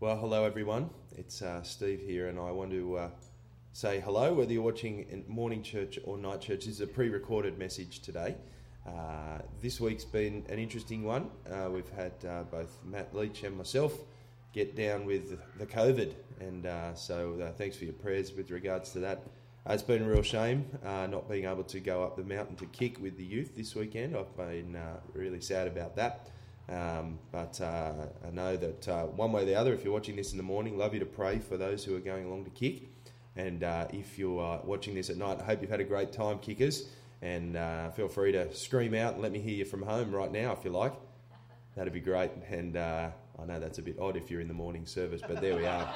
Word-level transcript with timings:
Well, 0.00 0.16
hello 0.16 0.44
everyone. 0.44 0.90
It's 1.16 1.40
uh, 1.40 1.62
Steve 1.62 2.00
here, 2.00 2.26
and 2.26 2.36
I 2.36 2.50
want 2.50 2.72
to 2.72 2.96
uh, 2.96 3.08
say 3.72 4.00
hello 4.00 4.34
whether 4.34 4.52
you're 4.52 4.60
watching 4.60 5.06
in 5.08 5.24
morning 5.28 5.62
church 5.62 6.00
or 6.02 6.18
night 6.18 6.40
church. 6.40 6.66
This 6.66 6.74
is 6.74 6.80
a 6.80 6.86
pre 6.86 7.10
recorded 7.10 7.58
message 7.58 8.00
today. 8.00 8.34
Uh, 8.84 9.38
this 9.62 9.80
week's 9.80 10.04
been 10.04 10.44
an 10.48 10.58
interesting 10.58 11.04
one. 11.04 11.30
Uh, 11.48 11.70
we've 11.70 11.88
had 11.90 12.12
uh, 12.28 12.42
both 12.42 12.76
Matt 12.84 13.14
Leach 13.14 13.44
and 13.44 13.56
myself 13.56 13.96
get 14.52 14.74
down 14.74 15.06
with 15.06 15.38
the 15.58 15.66
COVID, 15.66 16.14
and 16.40 16.66
uh, 16.66 16.92
so 16.94 17.52
thanks 17.56 17.76
for 17.76 17.84
your 17.84 17.94
prayers 17.94 18.34
with 18.34 18.50
regards 18.50 18.90
to 18.90 18.98
that. 18.98 19.22
it's 19.66 19.84
been 19.84 20.02
a 20.02 20.08
real 20.08 20.22
shame 20.22 20.66
not 20.82 21.30
being 21.30 21.44
able 21.44 21.64
to 21.64 21.78
go 21.78 22.02
up 22.02 22.16
the 22.16 22.24
mountain 22.24 22.56
to 22.56 22.66
kick 22.66 23.00
with 23.00 23.16
the 23.16 23.24
youth 23.24 23.54
this 23.56 23.76
weekend. 23.76 24.16
I've 24.16 24.36
been 24.36 24.76
really 25.14 25.40
sad 25.40 25.68
about 25.68 25.94
that. 25.96 26.30
Um, 26.68 27.18
but 27.30 27.60
uh, 27.60 27.92
I 28.26 28.30
know 28.30 28.56
that 28.56 28.88
uh, 28.88 29.06
one 29.06 29.32
way 29.32 29.42
or 29.42 29.44
the 29.44 29.54
other, 29.54 29.74
if 29.74 29.84
you're 29.84 29.92
watching 29.92 30.16
this 30.16 30.32
in 30.32 30.38
the 30.38 30.44
morning, 30.44 30.78
love 30.78 30.94
you 30.94 31.00
to 31.00 31.06
pray 31.06 31.38
for 31.38 31.56
those 31.56 31.84
who 31.84 31.94
are 31.96 32.00
going 32.00 32.24
along 32.24 32.44
to 32.44 32.50
kick. 32.50 32.88
And 33.36 33.64
uh, 33.64 33.88
if 33.92 34.18
you're 34.18 34.60
watching 34.64 34.94
this 34.94 35.10
at 35.10 35.16
night, 35.16 35.40
I 35.40 35.44
hope 35.44 35.60
you've 35.60 35.70
had 35.70 35.80
a 35.80 35.84
great 35.84 36.12
time, 36.12 36.38
kickers. 36.38 36.88
And 37.24 37.56
uh, 37.56 37.90
feel 37.90 38.08
free 38.08 38.32
to 38.32 38.52
scream 38.54 38.94
out 38.94 39.14
and 39.14 39.22
let 39.22 39.32
me 39.32 39.40
hear 39.40 39.54
you 39.54 39.64
from 39.64 39.82
home 39.82 40.14
right 40.14 40.30
now 40.30 40.52
if 40.52 40.64
you 40.64 40.70
like. 40.70 40.92
That'd 41.74 41.92
be 41.92 42.00
great. 42.00 42.30
And 42.50 42.76
uh, 42.76 43.10
I 43.40 43.44
know 43.46 43.58
that's 43.58 43.78
a 43.78 43.82
bit 43.82 43.98
odd 43.98 44.16
if 44.16 44.30
you're 44.30 44.40
in 44.40 44.48
the 44.48 44.54
morning 44.54 44.86
service, 44.86 45.22
but 45.26 45.40
there 45.40 45.56
we 45.56 45.66
are. 45.66 45.92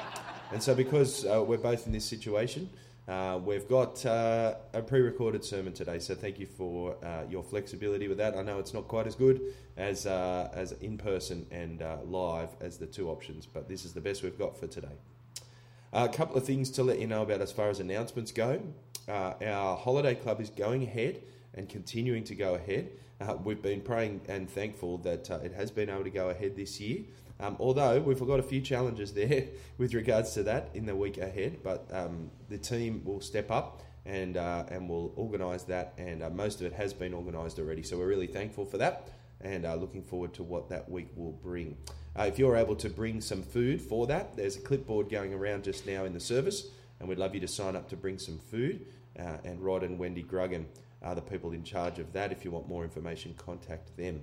And 0.53 0.63
so, 0.63 0.75
because 0.75 1.27
uh, 1.27 1.45
we're 1.47 1.59
both 1.59 1.87
in 1.87 1.93
this 1.93 2.05
situation, 2.05 2.71
uh, 3.09 3.41
we've 3.43 3.67
got 3.67 4.05
uh, 4.05 4.55
a 4.75 4.83
pre 4.83 5.01
recorded 5.01 5.43
sermon 5.43 5.73
today, 5.73 5.99
so 5.99 6.15
thank 6.15 6.39
you 6.39 6.45
for 6.45 6.95
uh, 7.03 7.23
your 7.29 7.43
flexibility 7.43 8.07
with 8.07 8.19
that. 8.19 8.37
I 8.37 8.43
know 8.43 8.59
it's 8.59 8.75
not 8.75 8.87
quite 8.87 9.07
as 9.07 9.15
good 9.15 9.55
as, 9.79 10.05
uh, 10.05 10.51
as 10.53 10.73
in 10.73 10.99
person 10.99 11.47
and 11.51 11.81
uh, 11.81 11.97
live 12.05 12.51
as 12.61 12.77
the 12.77 12.87
two 12.87 13.09
options, 13.09 13.47
but 13.47 13.67
this 13.67 13.87
is 13.87 13.95
the 13.95 14.01
best 14.03 14.23
we've 14.23 14.39
got 14.39 14.59
for 14.59 14.67
today. 14.67 14.93
a 15.95 16.09
couple 16.11 16.37
of 16.37 16.45
things 16.45 16.71
to 16.73 16.83
let 16.83 16.99
you 16.99 17.07
know 17.07 17.23
about 17.23 17.41
as 17.41 17.51
far 17.51 17.71
as 17.71 17.81
announcements 17.81 18.31
go. 18.31 18.61
Uh, 19.09 19.33
our 19.43 19.75
holiday 19.75 20.15
club 20.15 20.39
is 20.39 20.51
going 20.51 20.83
ahead 20.83 21.23
and 21.55 21.67
continuing 21.67 22.25
to 22.25 22.35
go 22.35 22.57
ahead. 22.57 22.91
we've 23.43 23.63
been 23.63 23.81
praying 23.81 24.21
and 24.29 24.51
thankful 24.51 24.99
that 24.99 25.31
it 25.31 25.55
has 25.55 25.71
been 25.71 25.89
able 25.89 26.05
to 26.05 26.11
go 26.11 26.29
ahead 26.29 26.57
this 26.57 26.79
year. 26.79 27.05
Um, 27.41 27.57
although 27.61 28.01
we've 28.01 28.19
got 28.19 28.41
a 28.41 28.43
few 28.43 28.61
challenges 28.61 29.13
there 29.13 29.45
with 29.79 29.95
regards 29.95 30.35
to 30.35 30.43
that 30.45 30.71
in 30.75 30.87
the 30.87 30.97
week 30.97 31.19
ahead, 31.19 31.59
but 31.63 31.87
um, 31.93 32.31
the 32.49 32.59
team 32.59 33.03
will 33.05 33.21
step 33.21 33.51
up 33.51 33.83
and 34.05 34.37
uh, 34.37 34.65
and 34.71 34.89
will 34.89 35.13
organise 35.17 35.65
that, 35.65 35.93
and 35.99 36.23
uh, 36.23 36.31
most 36.31 36.61
of 36.61 36.67
it 36.67 36.73
has 36.73 36.93
been 36.93 37.15
organised 37.15 37.59
already. 37.59 37.83
So 37.83 37.99
we're 37.99 38.07
really 38.07 38.27
thankful 38.27 38.65
for 38.65 38.79
that, 38.79 39.09
and 39.41 39.67
uh, 39.67 39.75
looking 39.75 40.03
forward 40.03 40.35
to 40.35 40.43
what 40.43 40.69
that 40.71 40.91
week 40.91 41.09
will 41.15 41.33
bring. 41.33 41.77
Uh, 42.19 42.23
if 42.23 42.39
you're 42.39 42.57
able 42.57 42.75
to 42.77 42.89
bring 42.89 43.21
some 43.21 43.43
food 43.43 43.81
for 43.81 44.07
that, 44.07 44.37
there's 44.37 44.57
a 44.57 44.61
clipboard 44.61 45.09
going 45.09 45.35
around 45.35 45.63
just 45.63 45.87
now 45.87 46.05
in 46.05 46.13
the 46.13 46.21
service, 46.21 46.69
and 46.99 47.09
we'd 47.09 47.19
love 47.19 47.35
you 47.35 47.41
to 47.41 47.49
sign 47.49 47.77
up 47.77 47.89
to 47.91 47.97
bring 47.97 48.19
some 48.19 48.39
food. 48.39 48.87
Uh, 49.19 49.37
and 49.45 49.61
Rod 49.61 49.83
and 49.83 49.99
Wendy 49.99 50.23
Gruggan 50.23 50.65
are 51.03 51.15
the 51.15 51.21
people 51.21 51.53
in 51.53 51.63
charge 51.63 51.99
of 51.99 52.13
that. 52.13 52.33
If 52.33 52.45
you 52.45 52.51
want 52.51 52.69
more 52.69 52.85
information, 52.85 53.35
contact 53.37 53.97
them. 53.97 54.23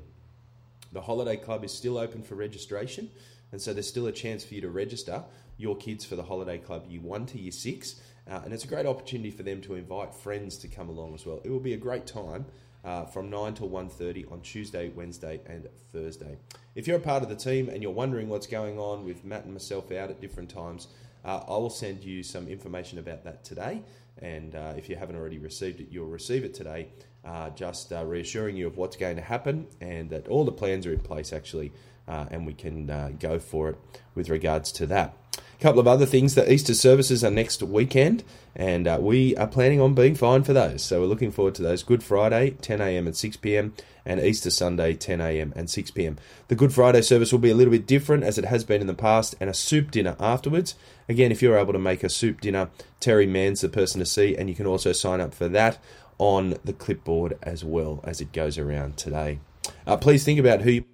The 0.95 1.01
Holiday 1.01 1.35
Club 1.35 1.65
is 1.65 1.73
still 1.73 1.97
open 1.97 2.23
for 2.23 2.35
registration, 2.35 3.11
and 3.51 3.61
so 3.61 3.73
there's 3.73 3.85
still 3.85 4.07
a 4.07 4.13
chance 4.13 4.45
for 4.45 4.53
you 4.53 4.61
to 4.61 4.69
register 4.69 5.25
your 5.57 5.75
kids 5.75 6.05
for 6.05 6.15
the 6.15 6.23
Holiday 6.23 6.57
Club 6.57 6.85
year 6.87 7.01
one 7.01 7.25
to 7.25 7.37
year 7.37 7.51
six. 7.51 7.99
Uh, 8.31 8.39
and 8.45 8.53
it's 8.53 8.63
a 8.63 8.67
great 8.67 8.85
opportunity 8.85 9.29
for 9.29 9.43
them 9.43 9.59
to 9.63 9.75
invite 9.75 10.15
friends 10.15 10.55
to 10.59 10.69
come 10.69 10.87
along 10.87 11.13
as 11.13 11.25
well. 11.25 11.41
It 11.43 11.49
will 11.49 11.59
be 11.59 11.73
a 11.73 11.77
great 11.77 12.07
time 12.07 12.45
uh, 12.85 13.03
from 13.03 13.29
9 13.29 13.55
till 13.55 13.69
1.30 13.69 14.31
on 14.31 14.39
Tuesday, 14.39 14.87
Wednesday 14.87 15.41
and 15.47 15.67
Thursday. 15.91 16.37
If 16.75 16.87
you're 16.87 16.95
a 16.95 17.01
part 17.01 17.23
of 17.23 17.27
the 17.27 17.35
team 17.35 17.67
and 17.67 17.83
you're 17.83 17.91
wondering 17.91 18.29
what's 18.29 18.47
going 18.47 18.79
on 18.79 19.03
with 19.03 19.25
Matt 19.25 19.43
and 19.43 19.51
myself 19.51 19.91
out 19.91 20.09
at 20.09 20.21
different 20.21 20.49
times, 20.49 20.87
uh, 21.25 21.41
I 21.45 21.57
will 21.57 21.69
send 21.69 22.05
you 22.05 22.23
some 22.23 22.47
information 22.47 22.99
about 22.99 23.25
that 23.25 23.43
today. 23.43 23.81
And 24.21 24.55
uh, 24.55 24.75
if 24.77 24.87
you 24.87 24.95
haven't 24.95 25.17
already 25.17 25.39
received 25.39 25.81
it, 25.81 25.87
you'll 25.91 26.07
receive 26.07 26.45
it 26.45 26.53
today 26.53 26.87
uh, 27.25 27.49
just 27.51 27.91
uh, 27.91 28.05
reassuring 28.05 28.55
you 28.55 28.67
of 28.67 28.77
what's 28.77 28.95
going 28.95 29.15
to 29.15 29.21
happen 29.21 29.67
and 29.81 30.09
that 30.09 30.27
all 30.27 30.45
the 30.45 30.51
plans 30.51 30.85
are 30.85 30.93
in 30.93 30.99
place 30.99 31.33
actually, 31.33 31.71
uh, 32.07 32.25
and 32.29 32.45
we 32.45 32.53
can 32.53 32.89
uh, 32.89 33.11
go 33.19 33.39
for 33.39 33.69
it 33.69 33.77
with 34.13 34.29
regards 34.29 34.71
to 34.73 34.85
that. 34.85 35.17
A 35.57 35.61
couple 35.61 35.79
of 35.79 35.87
other 35.87 36.05
things 36.05 36.35
the 36.35 36.51
Easter 36.51 36.73
services 36.73 37.23
are 37.23 37.31
next 37.31 37.63
weekend, 37.63 38.23
and 38.55 38.87
uh, 38.87 38.97
we 39.01 39.35
are 39.37 39.47
planning 39.47 39.79
on 39.79 39.93
being 39.93 40.13
fine 40.13 40.43
for 40.43 40.53
those. 40.53 40.83
So 40.83 40.99
we're 40.99 41.07
looking 41.07 41.31
forward 41.31 41.55
to 41.55 41.61
those. 41.61 41.81
Good 41.81 42.03
Friday, 42.03 42.51
10 42.61 42.81
a.m. 42.81 43.07
and 43.07 43.15
6 43.15 43.37
p.m., 43.37 43.73
and 44.05 44.19
Easter 44.19 44.51
Sunday, 44.51 44.93
10 44.93 45.19
a.m. 45.19 45.51
and 45.55 45.67
6 45.67 45.91
p.m. 45.91 46.17
The 46.49 46.55
Good 46.55 46.73
Friday 46.73 47.01
service 47.01 47.31
will 47.31 47.39
be 47.39 47.49
a 47.49 47.55
little 47.55 47.71
bit 47.71 47.87
different 47.87 48.23
as 48.23 48.37
it 48.37 48.45
has 48.45 48.63
been 48.63 48.81
in 48.81 48.87
the 48.87 48.93
past, 48.93 49.33
and 49.39 49.49
a 49.49 49.53
soup 49.53 49.91
dinner 49.91 50.15
afterwards. 50.19 50.75
Again, 51.09 51.31
if 51.31 51.41
you're 51.41 51.57
able 51.57 51.73
to 51.73 51.79
make 51.79 52.03
a 52.03 52.09
soup 52.09 52.41
dinner, 52.41 52.69
Terry 52.99 53.25
Mann's 53.25 53.61
the 53.61 53.69
person 53.69 53.99
to 53.99 54.05
see, 54.05 54.35
and 54.35 54.49
you 54.49 54.55
can 54.55 54.67
also 54.67 54.91
sign 54.91 55.21
up 55.21 55.33
for 55.33 55.47
that 55.47 55.79
on 56.17 56.55
the 56.63 56.73
clipboard 56.73 57.37
as 57.43 57.63
well 57.63 57.99
as 58.03 58.21
it 58.21 58.31
goes 58.31 58.57
around 58.57 58.97
today. 58.97 59.39
Uh, 59.85 59.97
please 59.97 60.23
think 60.23 60.39
about 60.39 60.61
who 60.61 60.71
you. 60.71 60.85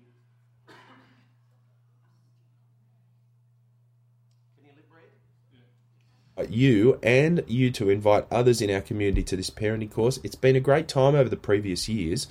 You 6.50 7.00
and 7.04 7.44
you 7.48 7.70
to 7.72 7.92
invite 7.92 8.26
others 8.32 8.62
in 8.62 8.72
our 8.72 8.82
community 8.82 9.22
to 9.24 9.36
this 9.36 9.52
parenting 9.52 9.92
course. 9.92 10.20
It's 10.24 10.36
been 10.36 10.56
a 10.56 10.60
great 10.60 10.88
time 10.88 11.14
over 11.14 11.30
the 11.30 11.38
previous 11.38 11.88
years 11.88 12.28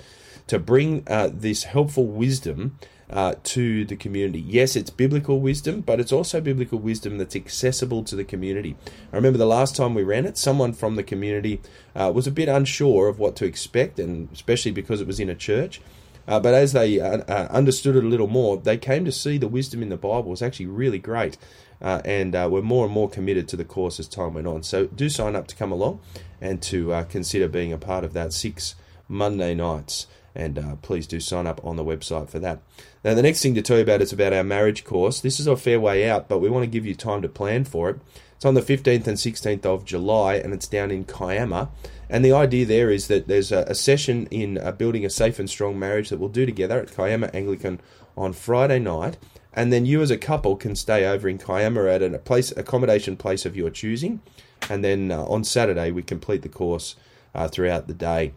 to 0.48 0.58
bring 0.58 1.04
uh, 1.06 1.30
this 1.32 1.62
helpful 1.62 2.06
wisdom 2.06 2.76
uh, 3.10 3.34
to 3.42 3.84
the 3.84 3.96
community. 3.96 4.40
Yes, 4.40 4.76
it's 4.76 4.90
biblical 4.90 5.40
wisdom, 5.40 5.80
but 5.80 6.00
it's 6.00 6.12
also 6.12 6.40
biblical 6.40 6.78
wisdom 6.78 7.18
that's 7.18 7.36
accessible 7.36 8.04
to 8.04 8.16
the 8.16 8.24
community. 8.24 8.76
I 9.12 9.16
remember 9.16 9.38
the 9.38 9.46
last 9.46 9.76
time 9.76 9.94
we 9.94 10.02
ran 10.02 10.26
it, 10.26 10.38
someone 10.38 10.72
from 10.72 10.96
the 10.96 11.02
community 11.02 11.60
uh, 11.94 12.12
was 12.14 12.26
a 12.26 12.30
bit 12.30 12.48
unsure 12.48 13.08
of 13.08 13.18
what 13.18 13.36
to 13.36 13.44
expect, 13.44 13.98
and 13.98 14.28
especially 14.32 14.70
because 14.70 15.00
it 15.00 15.06
was 15.06 15.20
in 15.20 15.28
a 15.28 15.34
church. 15.34 15.80
Uh, 16.28 16.38
but 16.38 16.54
as 16.54 16.72
they 16.72 17.00
uh, 17.00 17.18
uh, 17.28 17.48
understood 17.50 17.96
it 17.96 18.04
a 18.04 18.08
little 18.08 18.28
more, 18.28 18.56
they 18.56 18.76
came 18.76 19.04
to 19.04 19.12
see 19.12 19.36
the 19.38 19.48
wisdom 19.48 19.82
in 19.82 19.88
the 19.88 19.96
Bible 19.96 20.30
was 20.30 20.42
actually 20.42 20.66
really 20.66 20.98
great. 20.98 21.36
Uh, 21.82 22.02
and 22.04 22.36
uh, 22.36 22.46
we're 22.50 22.62
more 22.62 22.84
and 22.84 22.94
more 22.94 23.08
committed 23.08 23.48
to 23.48 23.56
the 23.56 23.64
course 23.64 23.98
as 23.98 24.06
time 24.06 24.34
went 24.34 24.46
on. 24.46 24.62
So 24.62 24.86
do 24.86 25.08
sign 25.08 25.34
up 25.34 25.46
to 25.48 25.56
come 25.56 25.72
along 25.72 26.00
and 26.40 26.62
to 26.62 26.92
uh, 26.92 27.04
consider 27.04 27.48
being 27.48 27.72
a 27.72 27.78
part 27.78 28.04
of 28.04 28.12
that 28.12 28.32
six 28.32 28.74
Monday 29.08 29.54
nights 29.54 30.06
and 30.34 30.58
uh, 30.58 30.76
please 30.76 31.06
do 31.06 31.20
sign 31.20 31.46
up 31.46 31.64
on 31.64 31.76
the 31.76 31.84
website 31.84 32.28
for 32.28 32.38
that. 32.38 32.60
Now, 33.04 33.14
the 33.14 33.22
next 33.22 33.42
thing 33.42 33.54
to 33.54 33.62
tell 33.62 33.76
you 33.76 33.82
about 33.82 34.02
is 34.02 34.12
about 34.12 34.32
our 34.32 34.44
marriage 34.44 34.84
course. 34.84 35.20
This 35.20 35.40
is 35.40 35.46
a 35.46 35.56
fair 35.56 35.80
way 35.80 36.08
out, 36.08 36.28
but 36.28 36.38
we 36.38 36.50
want 36.50 36.64
to 36.64 36.70
give 36.70 36.86
you 36.86 36.94
time 36.94 37.22
to 37.22 37.28
plan 37.28 37.64
for 37.64 37.90
it. 37.90 38.00
It's 38.36 38.44
on 38.44 38.54
the 38.54 38.62
15th 38.62 39.06
and 39.06 39.18
16th 39.18 39.66
of 39.66 39.84
July, 39.84 40.34
and 40.34 40.54
it's 40.54 40.68
down 40.68 40.90
in 40.90 41.04
Kiama. 41.04 41.70
And 42.08 42.24
the 42.24 42.32
idea 42.32 42.64
there 42.64 42.90
is 42.90 43.08
that 43.08 43.28
there's 43.28 43.52
a, 43.52 43.64
a 43.68 43.74
session 43.74 44.26
in 44.30 44.56
uh, 44.58 44.72
building 44.72 45.04
a 45.04 45.10
safe 45.10 45.38
and 45.38 45.48
strong 45.48 45.78
marriage 45.78 46.08
that 46.08 46.18
we'll 46.18 46.30
do 46.30 46.46
together 46.46 46.80
at 46.80 46.94
Kiama 46.94 47.30
Anglican 47.34 47.80
on 48.16 48.32
Friday 48.32 48.78
night. 48.78 49.18
And 49.52 49.72
then 49.72 49.84
you, 49.84 50.00
as 50.00 50.10
a 50.10 50.16
couple, 50.16 50.56
can 50.56 50.76
stay 50.76 51.04
over 51.04 51.28
in 51.28 51.38
Kiama 51.38 51.86
at 51.86 52.02
a 52.02 52.18
place 52.18 52.50
accommodation 52.52 53.16
place 53.16 53.44
of 53.44 53.56
your 53.56 53.70
choosing. 53.70 54.22
And 54.68 54.84
then 54.84 55.10
uh, 55.10 55.24
on 55.24 55.44
Saturday, 55.44 55.90
we 55.90 56.02
complete 56.02 56.42
the 56.42 56.48
course 56.48 56.96
uh, 57.34 57.48
throughout 57.48 57.88
the 57.88 57.94
day. 57.94 58.32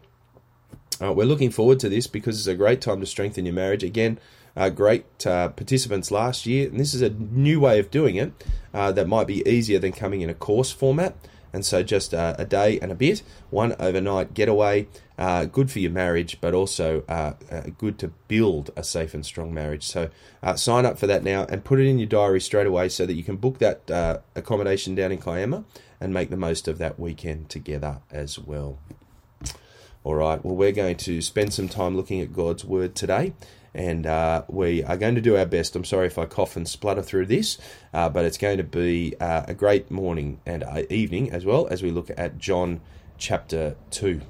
Uh, 1.02 1.12
we're 1.12 1.24
looking 1.24 1.50
forward 1.50 1.80
to 1.80 1.88
this 1.88 2.06
because 2.06 2.38
it's 2.38 2.46
a 2.46 2.54
great 2.54 2.80
time 2.80 3.00
to 3.00 3.06
strengthen 3.06 3.44
your 3.44 3.54
marriage. 3.54 3.82
Again, 3.82 4.18
uh, 4.56 4.68
great 4.68 5.26
uh, 5.26 5.48
participants 5.48 6.10
last 6.10 6.46
year, 6.46 6.68
and 6.68 6.78
this 6.78 6.94
is 6.94 7.02
a 7.02 7.10
new 7.10 7.58
way 7.58 7.80
of 7.80 7.90
doing 7.90 8.16
it 8.16 8.32
uh, 8.72 8.92
that 8.92 9.08
might 9.08 9.26
be 9.26 9.46
easier 9.48 9.78
than 9.78 9.92
coming 9.92 10.20
in 10.20 10.30
a 10.30 10.34
course 10.34 10.70
format. 10.70 11.16
And 11.52 11.64
so, 11.64 11.84
just 11.84 12.12
uh, 12.12 12.34
a 12.36 12.44
day 12.44 12.80
and 12.80 12.90
a 12.90 12.96
bit, 12.96 13.22
one 13.50 13.76
overnight 13.78 14.34
getaway, 14.34 14.88
uh, 15.16 15.44
good 15.44 15.70
for 15.70 15.78
your 15.78 15.92
marriage, 15.92 16.40
but 16.40 16.52
also 16.52 17.02
good 17.78 17.96
to 18.00 18.08
build 18.26 18.70
a 18.76 18.82
safe 18.82 19.14
and 19.14 19.24
strong 19.24 19.54
marriage. 19.54 19.84
So, 19.84 20.10
sign 20.56 20.84
up 20.84 20.98
for 20.98 21.06
that 21.06 21.22
now 21.22 21.46
and 21.48 21.64
put 21.64 21.78
it 21.78 21.86
in 21.86 22.00
your 22.00 22.08
diary 22.08 22.40
straight 22.40 22.66
away 22.66 22.88
so 22.88 23.06
that 23.06 23.14
you 23.14 23.22
can 23.22 23.36
book 23.36 23.58
that 23.58 24.22
accommodation 24.34 24.96
down 24.96 25.12
in 25.12 25.18
Kiama 25.18 25.64
and 26.00 26.12
make 26.12 26.30
the 26.30 26.36
most 26.36 26.66
of 26.66 26.78
that 26.78 26.98
weekend 26.98 27.48
together 27.50 28.00
as 28.10 28.36
well. 28.36 28.80
All 30.04 30.16
right, 30.16 30.44
well, 30.44 30.54
we're 30.54 30.70
going 30.70 30.96
to 30.98 31.22
spend 31.22 31.54
some 31.54 31.66
time 31.66 31.96
looking 31.96 32.20
at 32.20 32.34
God's 32.34 32.62
Word 32.62 32.94
today, 32.94 33.32
and 33.72 34.06
uh, 34.06 34.44
we 34.48 34.84
are 34.84 34.98
going 34.98 35.14
to 35.14 35.22
do 35.22 35.34
our 35.38 35.46
best. 35.46 35.74
I'm 35.74 35.84
sorry 35.86 36.08
if 36.08 36.18
I 36.18 36.26
cough 36.26 36.56
and 36.56 36.68
splutter 36.68 37.00
through 37.00 37.24
this, 37.24 37.56
uh, 37.94 38.10
but 38.10 38.26
it's 38.26 38.36
going 38.36 38.58
to 38.58 38.64
be 38.64 39.14
uh, 39.18 39.44
a 39.48 39.54
great 39.54 39.90
morning 39.90 40.42
and 40.44 40.62
uh, 40.62 40.82
evening 40.90 41.32
as 41.32 41.46
well 41.46 41.66
as 41.68 41.82
we 41.82 41.90
look 41.90 42.10
at 42.18 42.36
John 42.36 42.82
chapter 43.16 43.76
2. 43.92 44.20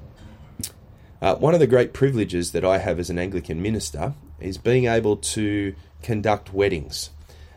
Uh, 1.21 1.35
one 1.35 1.53
of 1.53 1.59
the 1.59 1.67
great 1.67 1.91
privileges 1.91 2.53
that 2.53 2.63
I 2.63 2.77
have 2.77 2.97
as 2.97 3.09
an 3.09 3.19
Anglican 3.19 3.61
minister 3.61 4.13
is 4.39 4.57
being 4.57 4.85
able 4.85 5.17
to 5.17 5.75
conduct 6.01 6.53
weddings. 6.53 7.09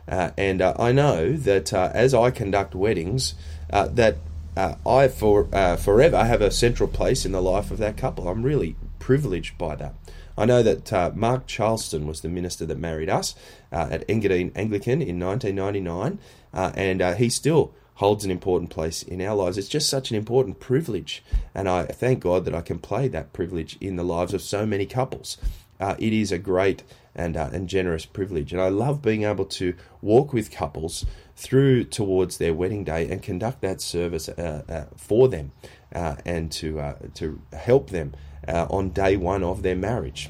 Uh, 0.09 0.31
and 0.37 0.61
I 0.61 0.91
know 0.91 1.37
that 1.37 1.71
as 1.71 2.13
I 2.13 2.31
conduct 2.31 2.75
weddings, 2.75 3.35
that 3.69 4.17
uh, 4.59 4.75
I 4.85 5.07
for 5.07 5.47
uh, 5.53 5.77
forever 5.77 6.25
have 6.25 6.41
a 6.41 6.51
central 6.51 6.89
place 6.89 7.25
in 7.25 7.31
the 7.31 7.41
life 7.41 7.71
of 7.71 7.77
that 7.77 7.95
couple. 7.95 8.27
I'm 8.27 8.43
really 8.43 8.75
privileged 8.99 9.57
by 9.57 9.75
that. 9.75 9.95
I 10.37 10.45
know 10.45 10.61
that 10.63 10.91
uh, 10.91 11.11
Mark 11.15 11.47
Charleston 11.47 12.05
was 12.05 12.21
the 12.21 12.27
minister 12.27 12.65
that 12.65 12.77
married 12.77 13.09
us 13.09 13.35
uh, 13.71 13.87
at 13.89 14.07
Engadine 14.07 14.51
Anglican 14.55 15.01
in 15.01 15.17
1999, 15.19 16.19
uh, 16.53 16.71
and 16.75 17.01
uh, 17.01 17.13
he 17.13 17.29
still 17.29 17.73
holds 17.95 18.25
an 18.25 18.31
important 18.31 18.69
place 18.69 19.01
in 19.01 19.21
our 19.21 19.35
lives. 19.35 19.57
It's 19.57 19.69
just 19.69 19.89
such 19.89 20.11
an 20.11 20.17
important 20.17 20.59
privilege, 20.59 21.23
and 21.55 21.69
I 21.69 21.85
thank 21.85 22.19
God 22.19 22.43
that 22.43 22.55
I 22.55 22.61
can 22.61 22.79
play 22.79 23.07
that 23.07 23.31
privilege 23.31 23.77
in 23.79 23.95
the 23.95 24.03
lives 24.03 24.33
of 24.33 24.41
so 24.41 24.65
many 24.65 24.85
couples. 24.85 25.37
It 25.79 26.11
is 26.11 26.33
a 26.33 26.37
great 26.37 26.83
and, 27.19 27.35
uh, 27.35 27.49
and 27.51 27.67
generous 27.67 28.05
privilege, 28.05 28.53
and 28.53 28.61
I 28.61 28.69
love 28.69 29.01
being 29.01 29.23
able 29.23 29.45
to 29.45 29.73
walk 30.01 30.31
with 30.31 30.49
couples 30.49 31.05
through 31.35 31.83
towards 31.83 32.37
their 32.37 32.53
wedding 32.53 32.83
day 32.83 33.09
and 33.09 33.21
conduct 33.21 33.61
that 33.61 33.81
service 33.81 34.29
uh, 34.29 34.63
uh, 34.69 34.85
for 34.95 35.27
them 35.27 35.51
uh, 35.93 36.15
and 36.25 36.51
to 36.53 36.79
uh, 36.79 36.95
to 37.15 37.41
help 37.53 37.89
them 37.89 38.13
uh, 38.47 38.67
on 38.69 38.89
day 38.89 39.17
one 39.17 39.43
of 39.43 39.61
their 39.61 39.75
marriage. 39.75 40.29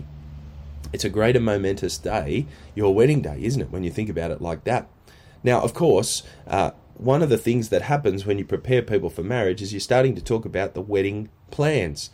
It's 0.92 1.06
a 1.06 1.10
great 1.10 1.36
and 1.36 1.46
momentous 1.46 2.00
day, 2.00 2.48
your 2.74 2.94
wedding 2.96 3.22
day, 3.22 3.40
isn't 3.44 3.62
it? 3.62 3.70
When 3.70 3.84
you 3.84 3.92
think 3.92 4.10
about 4.10 4.32
it 4.32 4.42
like 4.42 4.64
that. 4.64 4.88
Now, 5.44 5.62
of 5.62 5.74
course, 5.74 6.24
one 6.96 7.22
of 7.22 7.30
the 7.30 7.38
things 7.38 7.70
that 7.70 7.84
happens 7.84 8.26
when 8.26 8.40
you 8.40 8.46
prepare 8.46 8.82
people 8.82 9.10
for 9.10 9.24
marriage 9.24 9.62
is 9.62 9.72
you're 9.72 9.80
starting 9.80 10.16
to 10.16 10.22
talk 10.22 10.46
about 10.46 10.74
the 10.74 10.82
wedding 10.82 11.30
plans. 11.52 12.10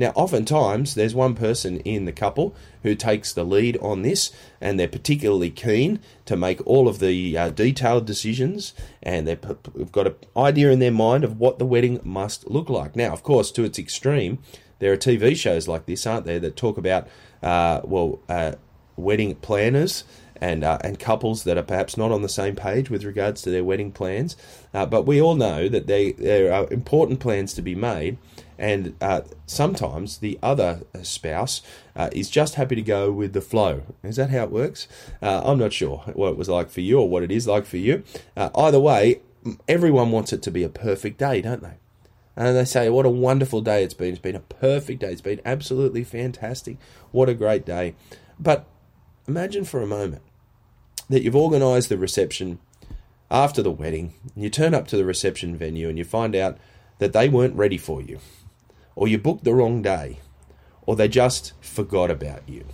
Now, 0.00 0.12
oftentimes, 0.14 0.94
there's 0.94 1.14
one 1.14 1.34
person 1.34 1.80
in 1.80 2.06
the 2.06 2.12
couple 2.12 2.56
who 2.82 2.94
takes 2.94 3.34
the 3.34 3.44
lead 3.44 3.76
on 3.82 4.00
this, 4.00 4.32
and 4.58 4.80
they're 4.80 4.88
particularly 4.88 5.50
keen 5.50 6.00
to 6.24 6.38
make 6.38 6.66
all 6.66 6.88
of 6.88 7.00
the 7.00 7.36
uh, 7.36 7.50
detailed 7.50 8.06
decisions, 8.06 8.72
and 9.02 9.28
they've 9.28 9.92
got 9.92 10.06
an 10.06 10.14
idea 10.34 10.70
in 10.70 10.78
their 10.78 10.90
mind 10.90 11.22
of 11.22 11.38
what 11.38 11.58
the 11.58 11.66
wedding 11.66 12.00
must 12.02 12.48
look 12.48 12.70
like. 12.70 12.96
Now, 12.96 13.12
of 13.12 13.22
course, 13.22 13.50
to 13.50 13.62
its 13.62 13.78
extreme, 13.78 14.38
there 14.78 14.90
are 14.90 14.96
TV 14.96 15.36
shows 15.36 15.68
like 15.68 15.84
this, 15.84 16.06
aren't 16.06 16.24
there, 16.24 16.40
that 16.40 16.56
talk 16.56 16.78
about, 16.78 17.06
uh, 17.42 17.82
well, 17.84 18.20
uh, 18.26 18.52
wedding 18.96 19.34
planners 19.34 20.04
and 20.40 20.64
uh, 20.64 20.78
and 20.82 20.98
couples 20.98 21.44
that 21.44 21.58
are 21.58 21.62
perhaps 21.62 21.96
not 21.96 22.10
on 22.10 22.22
the 22.22 22.28
same 22.28 22.56
page 22.56 22.90
with 22.90 23.04
regards 23.04 23.42
to 23.42 23.50
their 23.50 23.64
wedding 23.64 23.92
plans. 23.92 24.36
Uh, 24.72 24.86
but 24.86 25.06
we 25.06 25.20
all 25.20 25.34
know 25.34 25.68
that 25.68 25.86
they, 25.86 26.12
there 26.12 26.52
are 26.52 26.70
important 26.72 27.20
plans 27.20 27.52
to 27.54 27.62
be 27.62 27.74
made, 27.74 28.16
and 28.58 28.96
uh, 29.00 29.22
sometimes 29.46 30.18
the 30.18 30.38
other 30.42 30.80
spouse 31.02 31.60
uh, 31.94 32.08
is 32.12 32.30
just 32.30 32.54
happy 32.54 32.74
to 32.74 32.82
go 32.82 33.12
with 33.12 33.32
the 33.32 33.40
flow. 33.40 33.82
Is 34.02 34.16
that 34.16 34.30
how 34.30 34.44
it 34.44 34.50
works? 34.50 34.88
Uh, 35.22 35.42
I'm 35.44 35.58
not 35.58 35.72
sure 35.72 35.98
what 36.14 36.30
it 36.30 36.36
was 36.36 36.48
like 36.48 36.70
for 36.70 36.80
you 36.80 36.98
or 37.00 37.08
what 37.08 37.22
it 37.22 37.30
is 37.30 37.46
like 37.46 37.66
for 37.66 37.76
you. 37.76 38.02
Uh, 38.36 38.50
either 38.54 38.80
way, 38.80 39.20
everyone 39.68 40.10
wants 40.10 40.32
it 40.32 40.42
to 40.42 40.50
be 40.50 40.62
a 40.62 40.68
perfect 40.68 41.18
day, 41.18 41.42
don't 41.42 41.62
they? 41.62 41.74
And 42.36 42.56
they 42.56 42.64
say, 42.64 42.88
What 42.88 43.06
a 43.06 43.10
wonderful 43.10 43.60
day 43.60 43.84
it's 43.84 43.94
been. 43.94 44.10
It's 44.10 44.18
been 44.18 44.36
a 44.36 44.40
perfect 44.40 45.00
day. 45.00 45.12
It's 45.12 45.20
been 45.20 45.40
absolutely 45.44 46.04
fantastic. 46.04 46.78
What 47.10 47.28
a 47.28 47.34
great 47.34 47.66
day. 47.66 47.94
But 48.38 48.66
imagine 49.26 49.64
for 49.64 49.82
a 49.82 49.86
moment 49.86 50.22
that 51.10 51.22
you've 51.22 51.36
organised 51.36 51.88
the 51.88 51.98
reception 51.98 52.60
after 53.30 53.62
the 53.62 53.70
wedding, 53.70 54.14
and 54.34 54.44
you 54.44 54.48
turn 54.48 54.74
up 54.74 54.86
to 54.88 54.96
the 54.96 55.04
reception 55.04 55.56
venue 55.56 55.88
and 55.88 55.98
you 55.98 56.04
find 56.04 56.34
out 56.34 56.56
that 56.98 57.12
they 57.12 57.28
weren't 57.28 57.56
ready 57.56 57.76
for 57.76 58.00
you, 58.00 58.20
or 58.94 59.08
you 59.08 59.18
booked 59.18 59.44
the 59.44 59.52
wrong 59.52 59.82
day, 59.82 60.20
or 60.82 60.94
they 60.94 61.08
just 61.08 61.52
forgot 61.60 62.10
about 62.10 62.48
you. 62.48 62.64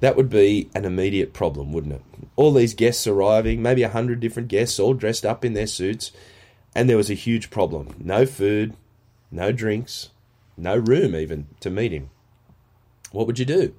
That 0.00 0.16
would 0.16 0.30
be 0.30 0.70
an 0.74 0.84
immediate 0.84 1.34
problem, 1.34 1.72
wouldn't 1.72 1.94
it? 1.94 2.02
All 2.36 2.52
these 2.52 2.74
guests 2.74 3.06
arriving, 3.06 3.62
maybe 3.62 3.82
a 3.82 3.90
hundred 3.90 4.20
different 4.20 4.48
guests, 4.48 4.78
all 4.78 4.94
dressed 4.94 5.26
up 5.26 5.44
in 5.44 5.52
their 5.52 5.66
suits, 5.66 6.12
and 6.74 6.88
there 6.88 6.96
was 6.96 7.10
a 7.10 7.14
huge 7.14 7.50
problem 7.50 7.94
no 7.98 8.24
food, 8.24 8.74
no 9.30 9.52
drinks, 9.52 10.08
no 10.56 10.76
room 10.76 11.14
even 11.14 11.48
to 11.60 11.68
meet 11.68 11.92
him. 11.92 12.08
What 13.12 13.26
would 13.26 13.38
you 13.38 13.44
do? 13.44 13.74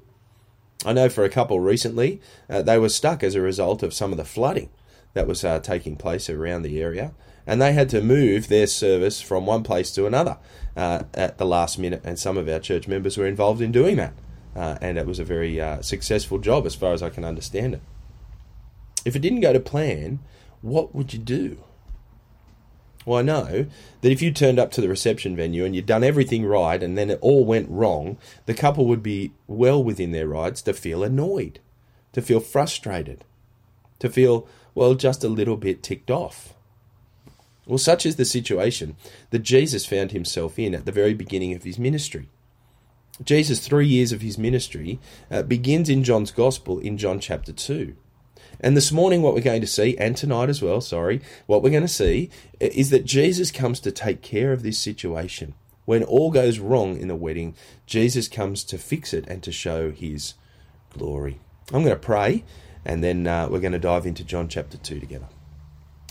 I 0.88 0.94
know 0.94 1.10
for 1.10 1.25
a 1.25 1.30
couple 1.30 1.60
recently, 1.60 2.22
uh, 2.50 2.62
they 2.62 2.80
were 2.80 2.88
stuck 2.88 3.22
as 3.22 3.36
a 3.36 3.42
result 3.42 3.84
of 3.84 3.94
some 3.94 4.13
of 4.13 4.18
the 4.18 4.24
flooding 4.24 4.69
that 5.16 5.28
was 5.28 5.44
uh, 5.44 5.60
taking 5.60 5.98
place 5.98 6.30
around 6.30 6.62
the 6.62 6.81
area, 6.81 7.12
and 7.45 7.62
they 7.62 7.74
had 7.74 7.89
to 7.89 8.01
move 8.01 8.48
their 8.48 8.68
service 8.68 9.19
from 9.19 9.45
one 9.45 9.63
place 9.63 9.92
to 9.92 10.06
another 10.06 10.38
uh, 10.78 11.04
at 11.13 11.39
the 11.39 11.45
last 11.45 11.78
minute, 11.78 12.00
and 12.06 12.18
some 12.18 12.38
of 12.38 12.48
our 12.48 12.60
church 12.60 12.88
members 12.88 13.18
were 13.18 13.28
involved 13.28 13.62
in 13.62 13.74
doing 13.74 13.98
that. 13.98 14.13
Uh, 14.56 14.78
and 14.80 14.98
it 14.98 15.06
was 15.06 15.19
a 15.19 15.25
very 15.25 15.60
uh, 15.60 15.81
successful 15.81 16.38
job 16.38 16.66
as 16.66 16.74
far 16.74 16.94
as 16.94 17.04
I 17.04 17.10
can 17.10 17.25
understand 17.25 17.74
it. 17.74 17.81
If 19.04 19.13
it 19.13 19.19
didn't 19.19 19.42
go 19.42 19.51
to 19.51 19.60
plan, 19.60 20.19
what 20.62 20.95
would 20.95 21.12
you 21.12 21.19
do? 21.19 21.66
Well, 23.07 23.19
I 23.19 23.21
know 23.21 23.68
that 24.01 24.12
if 24.12 24.21
you 24.21 24.33
turned 24.33 24.59
up 24.59 24.69
to 24.71 24.81
the 24.81 24.89
reception 24.89 25.33
venue 25.33 25.63
and 25.63 25.74
you'd 25.74 25.86
done 25.86 26.04
everything 26.04 26.45
right 26.45 26.83
and 26.83 26.98
then 26.98 27.09
it 27.09 27.19
all 27.21 27.45
went 27.45 27.69
wrong, 27.69 28.18
the 28.48 28.54
couple 28.54 28.86
would 28.86 29.01
be 29.01 29.31
well 29.48 29.81
within 29.81 30.12
their 30.12 30.27
rights 30.27 30.62
to 30.63 30.74
feel 30.74 31.06
annoyed, 31.06 31.62
to 32.12 32.21
feel 32.21 32.42
frustrated, 32.42 33.24
to 34.00 34.09
feel, 34.09 34.45
well, 34.75 34.94
just 34.94 35.24
a 35.24 35.30
little 35.30 35.56
bit 35.56 35.83
ticked 35.83 36.12
off. 36.12 36.54
Well, 37.65 37.77
such 37.77 38.06
is 38.06 38.18
the 38.18 38.25
situation 38.25 38.98
that 39.30 39.39
Jesus 39.39 39.86
found 39.86 40.12
himself 40.12 40.60
in 40.60 40.75
at 40.75 40.83
the 40.83 40.92
very 40.92 41.13
beginning 41.13 41.53
of 41.53 41.63
his 41.63 41.80
ministry. 41.80 42.27
Jesus' 43.24 43.65
three 43.65 43.88
years 43.88 44.12
of 44.12 44.19
his 44.19 44.38
ministry 44.38 45.00
uh, 45.31 45.44
begins 45.44 45.88
in 45.88 46.03
John's 46.03 46.31
Gospel 46.31 46.77
in 46.80 46.98
John 46.98 47.21
chapter 47.21 47.53
2. 47.53 47.95
And 48.59 48.75
this 48.75 48.92
morning, 48.92 49.21
what 49.21 49.36
we're 49.36 49.42
going 49.42 49.62
to 49.62 49.68
see, 49.68 49.95
and 49.98 50.18
tonight 50.18 50.50
as 50.50 50.63
well, 50.63 50.81
sorry, 50.81 51.21
what 51.45 51.62
we're 51.62 51.69
going 51.69 51.83
to 51.83 51.88
see 51.88 52.31
is 52.59 52.89
that 52.89 53.06
Jesus 53.06 53.51
comes 53.51 53.80
to 53.81 53.92
take 53.92 54.24
care 54.24 54.51
of 54.51 54.63
this 54.63 54.80
situation. 54.80 55.54
When 55.86 56.04
all 56.04 56.31
goes 56.31 56.57
wrong 56.57 56.98
in 56.98 57.07
the 57.07 57.15
wedding, 57.15 57.56
Jesus 57.86 58.27
comes 58.27 58.63
to 58.65 58.77
fix 58.80 59.13
it 59.13 59.27
and 59.27 59.44
to 59.44 59.51
show 59.51 59.92
his 59.92 60.33
glory. 60.92 61.39
I'm 61.71 61.83
going 61.83 61.95
to 61.95 62.01
pray, 62.01 62.44
and 62.83 63.04
then 63.04 63.27
uh, 63.27 63.48
we're 63.48 63.59
going 63.59 63.74
to 63.74 63.80
dive 63.80 64.07
into 64.07 64.24
John 64.24 64.48
chapter 64.48 64.77
2 64.77 65.00
together. 65.00 65.27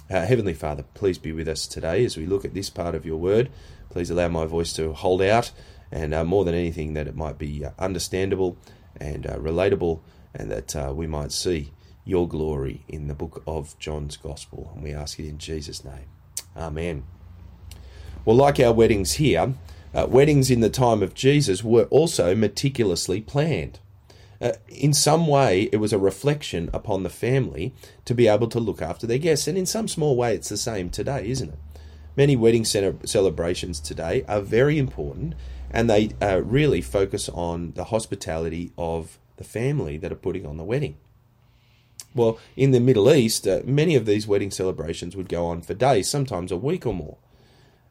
Uh, 0.09 0.25
Heavenly 0.25 0.55
Father, 0.55 0.85
please 0.95 1.19
be 1.19 1.33
with 1.33 1.49
us 1.49 1.67
today 1.67 2.05
as 2.05 2.17
we 2.17 2.27
look 2.27 2.45
at 2.45 2.55
this 2.55 2.71
part 2.71 2.95
of 2.95 3.05
your 3.05 3.17
word. 3.17 3.51
Please 3.91 4.09
allow 4.09 4.29
my 4.29 4.47
voice 4.47 4.73
to 4.75 4.93
hold 4.93 5.21
out, 5.21 5.51
and 5.91 6.15
uh, 6.15 6.25
more 6.25 6.45
than 6.45 6.55
anything, 6.55 6.95
that 6.95 7.09
it 7.09 7.17
might 7.17 7.39
be 7.39 7.65
uh, 7.65 7.71
understandable 7.77 8.57
and 9.01 9.27
uh, 9.27 9.37
relatable, 9.37 9.99
and 10.33 10.49
that 10.49 10.77
uh, 10.77 10.93
we 10.95 11.09
might 11.09 11.33
see 11.33 11.73
your 12.07 12.27
glory 12.27 12.85
in 12.89 13.09
the 13.09 13.15
book 13.15 13.43
of 13.47 13.79
John's 13.79 14.17
Gospel. 14.17 14.71
And 14.75 14.83
we 14.83 14.93
ask 14.93 15.19
it 15.19 15.29
in 15.29 15.37
Jesus' 15.37 15.85
name. 15.85 16.07
Amen. 16.57 17.05
Well, 18.25 18.37
like 18.37 18.59
our 18.59 18.73
weddings 18.73 19.15
here, 19.15 19.55
uh, 19.93 20.07
weddings 20.09 20.51
in 20.51 20.61
the 20.61 20.71
time 20.71 21.03
of 21.03 21.15
Jesus 21.15 21.63
were 21.63 21.85
also 21.85 22.35
meticulously 22.35 23.21
planned. 23.21 23.81
Uh, 24.41 24.53
in 24.69 24.93
some 24.93 25.27
way, 25.27 25.69
it 25.73 25.77
was 25.77 25.93
a 25.93 25.99
reflection 25.99 26.71
upon 26.73 27.03
the 27.03 27.11
family 27.11 27.75
to 28.05 28.15
be 28.15 28.29
able 28.29 28.49
to 28.49 28.61
look 28.61 28.81
after 28.81 29.07
their 29.07 29.19
guests. 29.19 29.49
And 29.49 29.59
in 29.59 29.67
some 29.67 29.89
small 29.89 30.17
way, 30.17 30.35
it's 30.35 30.49
the 30.49 30.57
same 30.57 30.91
today, 30.91 31.29
isn't 31.29 31.51
it? 31.51 31.59
Many 32.17 32.37
wedding 32.37 32.65
celebrations 32.65 33.81
today 33.81 34.25
are 34.27 34.41
very 34.41 34.79
important 34.79 35.35
and 35.71 35.91
they 35.91 36.11
uh, 36.23 36.41
really 36.43 36.81
focus 36.81 37.29
on 37.29 37.73
the 37.73 37.85
hospitality 37.85 38.73
of 38.79 39.19
the 39.37 39.45
family 39.45 39.99
that 39.99 40.13
are 40.13 40.17
putting 40.17 40.47
on 40.47 40.57
the 40.57 40.65
wedding. 40.65 40.97
Well, 42.17 42.39
in 42.57 42.71
the 42.71 42.81
Middle 42.81 43.13
East, 43.13 43.47
uh, 43.47 43.61
many 43.65 43.95
of 43.95 44.07
these 44.07 44.27
wedding 44.27 44.51
celebrations 44.51 45.15
would 45.15 45.29
go 45.29 45.47
on 45.47 45.61
for 45.61 45.75
days, 45.75 46.09
sometimes 46.09 46.51
a 46.51 46.57
week 46.57 46.87
or 46.87 46.95
more. 46.95 47.19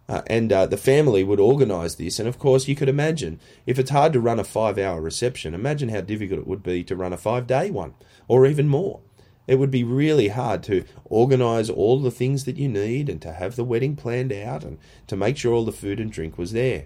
Uh, 0.09 0.21
and 0.27 0.51
uh, 0.51 0.65
the 0.65 0.77
family 0.77 1.23
would 1.23 1.39
organise 1.39 1.95
this. 1.95 2.19
And 2.19 2.27
of 2.27 2.39
course, 2.39 2.67
you 2.67 2.75
could 2.75 2.89
imagine 2.89 3.39
if 3.65 3.77
it's 3.79 3.91
hard 3.91 4.13
to 4.13 4.19
run 4.19 4.39
a 4.39 4.43
five 4.43 4.77
hour 4.77 4.99
reception, 4.99 5.53
imagine 5.53 5.89
how 5.89 6.01
difficult 6.01 6.39
it 6.39 6.47
would 6.47 6.63
be 6.63 6.83
to 6.83 6.95
run 6.95 7.13
a 7.13 7.17
five 7.17 7.47
day 7.47 7.69
one 7.69 7.93
or 8.27 8.45
even 8.45 8.67
more. 8.67 9.01
It 9.47 9.59
would 9.59 9.71
be 9.71 9.83
really 9.83 10.29
hard 10.29 10.63
to 10.63 10.85
organise 11.05 11.69
all 11.69 11.99
the 11.99 12.11
things 12.11 12.45
that 12.45 12.57
you 12.57 12.67
need 12.67 13.09
and 13.09 13.21
to 13.21 13.31
have 13.31 13.55
the 13.55 13.63
wedding 13.63 13.95
planned 13.95 14.33
out 14.33 14.63
and 14.63 14.79
to 15.05 15.15
make 15.15 15.37
sure 15.37 15.53
all 15.53 15.65
the 15.65 15.71
food 15.71 15.99
and 15.99 16.11
drink 16.11 16.37
was 16.37 16.51
there. 16.51 16.85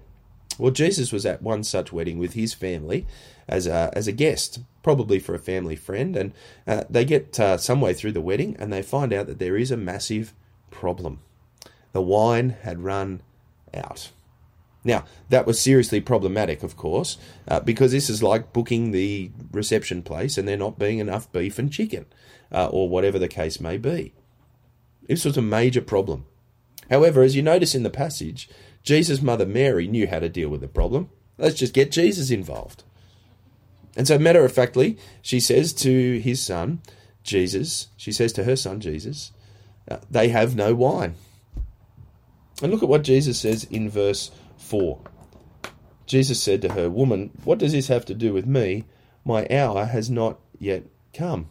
Well, 0.59 0.71
Jesus 0.71 1.11
was 1.11 1.25
at 1.25 1.41
one 1.41 1.63
such 1.63 1.93
wedding 1.93 2.19
with 2.19 2.33
his 2.33 2.53
family 2.53 3.07
as 3.47 3.65
a, 3.65 3.89
as 3.93 4.07
a 4.07 4.11
guest, 4.11 4.59
probably 4.83 5.17
for 5.17 5.33
a 5.33 5.39
family 5.39 5.75
friend, 5.75 6.15
and 6.15 6.33
uh, 6.67 6.83
they 6.89 7.05
get 7.05 7.39
uh, 7.39 7.57
some 7.57 7.81
way 7.81 7.93
through 7.93 8.11
the 8.11 8.21
wedding 8.21 8.55
and 8.59 8.71
they 8.71 8.81
find 8.81 9.13
out 9.13 9.27
that 9.27 9.39
there 9.39 9.57
is 9.57 9.71
a 9.71 9.77
massive 9.77 10.33
problem. 10.69 11.21
The 11.93 12.01
wine 12.01 12.57
had 12.61 12.83
run 12.83 13.21
out. 13.73 14.11
Now, 14.83 15.05
that 15.29 15.45
was 15.45 15.59
seriously 15.59 16.01
problematic, 16.01 16.61
of 16.63 16.77
course, 16.77 17.17
uh, 17.47 17.59
because 17.59 17.91
this 17.91 18.09
is 18.09 18.23
like 18.23 18.53
booking 18.53 18.91
the 18.91 19.31
reception 19.51 20.03
place 20.03 20.37
and 20.37 20.47
there 20.47 20.57
not 20.57 20.79
being 20.79 20.99
enough 20.99 21.31
beef 21.31 21.59
and 21.59 21.71
chicken, 21.71 22.05
uh, 22.51 22.67
or 22.67 22.89
whatever 22.89 23.19
the 23.19 23.27
case 23.27 23.59
may 23.59 23.77
be. 23.77 24.13
This 25.07 25.25
was 25.25 25.37
a 25.37 25.41
major 25.41 25.81
problem. 25.81 26.25
However, 26.89 27.21
as 27.21 27.35
you 27.35 27.41
notice 27.41 27.75
in 27.75 27.83
the 27.83 27.89
passage, 27.89 28.49
Jesus' 28.83 29.21
mother 29.21 29.45
Mary 29.45 29.87
knew 29.87 30.07
how 30.07 30.19
to 30.19 30.29
deal 30.29 30.49
with 30.49 30.61
the 30.61 30.67
problem. 30.67 31.09
Let's 31.37 31.55
just 31.55 31.73
get 31.73 31.91
Jesus 31.91 32.31
involved. 32.31 32.83
And 33.95 34.07
so, 34.07 34.17
matter 34.17 34.43
of 34.45 34.51
factly, 34.51 34.97
she 35.21 35.39
says 35.39 35.73
to 35.73 36.19
his 36.19 36.41
son, 36.41 36.81
Jesus, 37.23 37.87
she 37.97 38.11
says 38.11 38.33
to 38.33 38.43
her 38.43 38.55
son, 38.55 38.79
Jesus, 38.79 39.31
uh, 39.89 39.97
they 40.09 40.29
have 40.29 40.55
no 40.55 40.73
wine. 40.73 41.15
And 42.61 42.71
look 42.71 42.83
at 42.83 42.89
what 42.89 43.03
Jesus 43.03 43.39
says 43.39 43.63
in 43.65 43.89
verse 43.89 44.31
4. 44.57 44.99
Jesus 46.05 46.41
said 46.41 46.61
to 46.63 46.73
her, 46.73 46.89
Woman, 46.89 47.31
what 47.43 47.59
does 47.59 47.71
this 47.71 47.87
have 47.87 48.05
to 48.05 48.15
do 48.15 48.33
with 48.33 48.45
me? 48.45 48.85
My 49.23 49.47
hour 49.49 49.85
has 49.85 50.09
not 50.09 50.39
yet 50.57 50.83
come. 51.13 51.49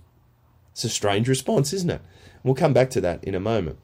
It's 0.73 0.85
a 0.85 0.89
strange 0.89 1.29
response, 1.29 1.73
isn't 1.73 1.91
it? 1.91 2.03
We'll 2.43 2.55
come 2.55 2.73
back 2.73 2.91
to 2.91 3.01
that 3.01 3.23
in 3.25 3.35
a 3.35 3.41
moment. 3.41 3.79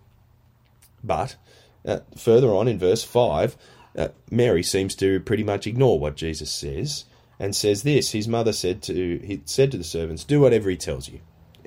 But 1.02 1.36
uh, 1.84 2.00
further 2.16 2.48
on 2.48 2.68
in 2.68 2.78
verse 2.78 3.02
5, 3.02 3.56
uh, 3.96 4.08
Mary 4.30 4.62
seems 4.62 4.94
to 4.96 5.20
pretty 5.20 5.44
much 5.44 5.66
ignore 5.66 5.98
what 5.98 6.16
Jesus 6.16 6.50
says 6.50 7.04
and 7.38 7.54
says 7.54 7.82
this 7.82 8.12
His 8.12 8.28
mother 8.28 8.52
said 8.52 8.82
to, 8.82 9.18
he 9.18 9.42
said 9.44 9.70
to 9.72 9.78
the 9.78 9.84
servants, 9.84 10.24
Do 10.24 10.40
whatever 10.40 10.70
he 10.70 10.76
tells 10.76 11.08
you. 11.08 11.20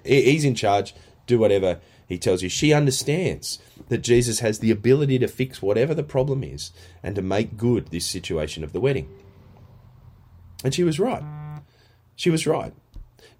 He's 0.04 0.46
in 0.46 0.56
charge, 0.56 0.94
do 1.26 1.38
whatever 1.38 1.80
he 2.08 2.18
tells 2.18 2.42
you. 2.42 2.50
She 2.50 2.74
understands 2.74 3.60
that 3.90 4.00
Jesus 4.00 4.40
has 4.40 4.60
the 4.60 4.72
ability 4.72 5.20
to 5.20 5.28
fix 5.28 5.62
whatever 5.62 5.94
the 5.94 6.04
problem 6.04 6.44
is 6.44 6.72
and 7.04 7.16
to 7.16 7.22
make 7.22 7.58
good 7.58 7.88
this 7.88 8.06
situation 8.06 8.64
of 8.64 8.74
the 8.74 8.80
wedding. 8.80 9.10
And 10.64 10.74
she 10.74 10.84
was 10.84 11.00
right. 11.00 11.24
She 12.16 12.30
was 12.30 12.48
right. 12.48 12.74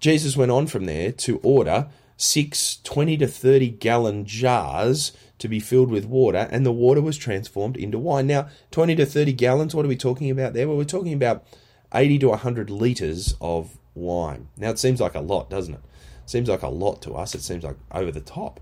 Jesus 0.00 0.36
went 0.36 0.52
on 0.52 0.66
from 0.66 0.84
there 0.84 1.10
to 1.12 1.40
order 1.42 1.88
six 2.18 2.78
20 2.82 3.16
to 3.16 3.26
30 3.26 3.70
gallon 3.70 4.26
jars 4.26 5.12
to 5.38 5.48
be 5.48 5.60
filled 5.60 5.90
with 5.90 6.04
water, 6.04 6.48
and 6.50 6.66
the 6.66 6.72
water 6.72 7.00
was 7.00 7.16
transformed 7.16 7.76
into 7.76 7.98
wine. 7.98 8.26
Now, 8.26 8.48
20 8.72 8.96
to 8.96 9.06
30 9.06 9.32
gallons, 9.32 9.74
what 9.74 9.84
are 9.86 9.88
we 9.88 9.96
talking 9.96 10.30
about 10.30 10.52
there? 10.52 10.68
Well, 10.68 10.76
we're 10.76 10.84
talking 10.84 11.12
about 11.12 11.46
80 11.94 12.18
to 12.18 12.28
100 12.30 12.70
litres 12.70 13.34
of 13.40 13.78
wine. 13.94 14.48
Now, 14.56 14.70
it 14.70 14.80
seems 14.80 15.00
like 15.00 15.14
a 15.14 15.20
lot, 15.20 15.48
doesn't 15.48 15.74
it? 15.74 15.80
Seems 16.26 16.48
like 16.48 16.62
a 16.62 16.68
lot 16.68 17.00
to 17.02 17.14
us. 17.14 17.34
It 17.34 17.42
seems 17.42 17.64
like 17.64 17.76
over 17.92 18.10
the 18.10 18.20
top. 18.20 18.60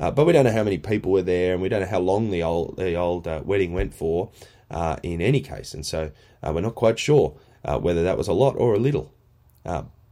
Uh, 0.00 0.10
but 0.10 0.26
we 0.26 0.32
don't 0.32 0.44
know 0.44 0.52
how 0.52 0.64
many 0.64 0.78
people 0.78 1.12
were 1.12 1.22
there, 1.22 1.52
and 1.52 1.62
we 1.62 1.68
don't 1.68 1.82
know 1.82 1.86
how 1.86 2.00
long 2.00 2.30
the 2.30 2.42
old 2.42 2.76
the 2.76 2.94
old 2.94 3.28
uh, 3.28 3.42
wedding 3.44 3.72
went 3.72 3.94
for. 3.94 4.30
Uh, 4.70 4.96
in 5.02 5.20
any 5.20 5.40
case, 5.40 5.74
and 5.74 5.86
so 5.86 6.10
uh, 6.42 6.50
we're 6.52 6.60
not 6.60 6.74
quite 6.74 6.98
sure 6.98 7.36
uh, 7.64 7.78
whether 7.78 8.02
that 8.02 8.18
was 8.18 8.26
a 8.26 8.32
lot 8.32 8.56
or 8.56 8.74
a 8.74 8.78
little. 8.78 9.12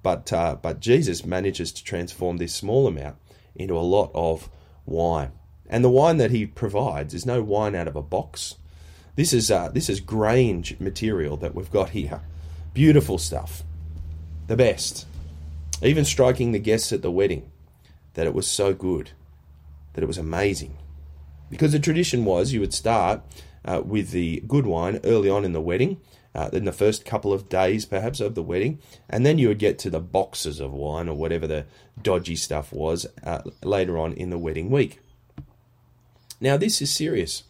Uh, 0.05 0.17
but 0.17 0.63
but 0.63 0.81
Jesus 0.81 1.25
manages 1.25 1.73
to 1.73 1.85
transform 1.85 2.39
this 2.39 2.55
small 2.55 2.87
amount 2.87 3.17
into 3.55 3.77
a 3.77 3.81
lot 3.81 4.11
of 4.15 4.49
wine, 4.87 5.33
and 5.69 5.85
the 5.85 5.91
wine 5.91 6.17
that 6.17 6.31
he 6.31 6.47
provides 6.47 7.15
is 7.15 7.27
no 7.27 7.43
wine 7.43 7.75
out 7.75 7.89
of 7.89 7.97
a 7.97 8.03
box. 8.03 8.57
This 9.15 9.33
is 9.33 9.49
this 9.73 9.89
is 9.89 10.01
Grange 10.01 10.79
material 10.81 11.37
that 11.39 11.55
we've 11.55 11.71
got 11.71 11.91
here, 11.91 12.21
beautiful 12.75 13.19
stuff, 13.19 13.63
the 14.47 14.57
best. 14.57 15.07
Even 15.83 16.05
striking 16.05 16.53
the 16.53 16.61
guests 16.61 16.93
at 16.93 17.03
the 17.03 17.11
wedding, 17.11 17.51
that 18.15 18.27
it 18.27 18.35
was 18.35 18.47
so 18.47 18.73
good 18.73 19.11
that 19.95 20.03
it 20.03 20.07
was 20.07 20.19
amazing. 20.19 20.77
Because 21.51 21.73
the 21.73 21.79
tradition 21.79 22.25
was 22.25 22.53
you 22.53 22.61
would 22.61 22.73
start 22.73 23.21
uh, 23.65 23.83
with 23.85 24.11
the 24.11 24.43
good 24.47 24.67
wine 24.67 25.01
early 25.05 25.29
on 25.29 25.45
in 25.45 25.53
the 25.53 25.61
wedding, 25.61 26.01
uh, 26.35 26.51
in 26.53 26.65
the 26.65 26.73
first 26.73 27.05
couple 27.05 27.33
of 27.33 27.49
days 27.49 27.85
perhaps 27.85 28.21
of 28.21 28.35
the 28.35 28.43
wedding, 28.43 28.79
and 29.09 29.25
then 29.25 29.39
you 29.39 29.49
would 29.49 29.59
get 29.59 29.79
to 29.79 29.91
the 29.91 30.01
boxes 30.01 30.61
of 30.61 30.73
wine 30.73 31.09
or 31.09 31.17
whatever 31.17 31.47
the 31.47 31.67
dodgy 32.03 32.37
stuff 32.37 32.73
was 32.73 33.07
uh, 33.25 33.43
later 33.63 33.99
on 33.99 34.13
in 34.13 34.31
the 34.31 34.39
wedding 34.39 34.71
week. 34.71 35.01
Now, 36.41 36.57
this 36.57 36.83
is 36.83 36.91
serious. 36.91 37.45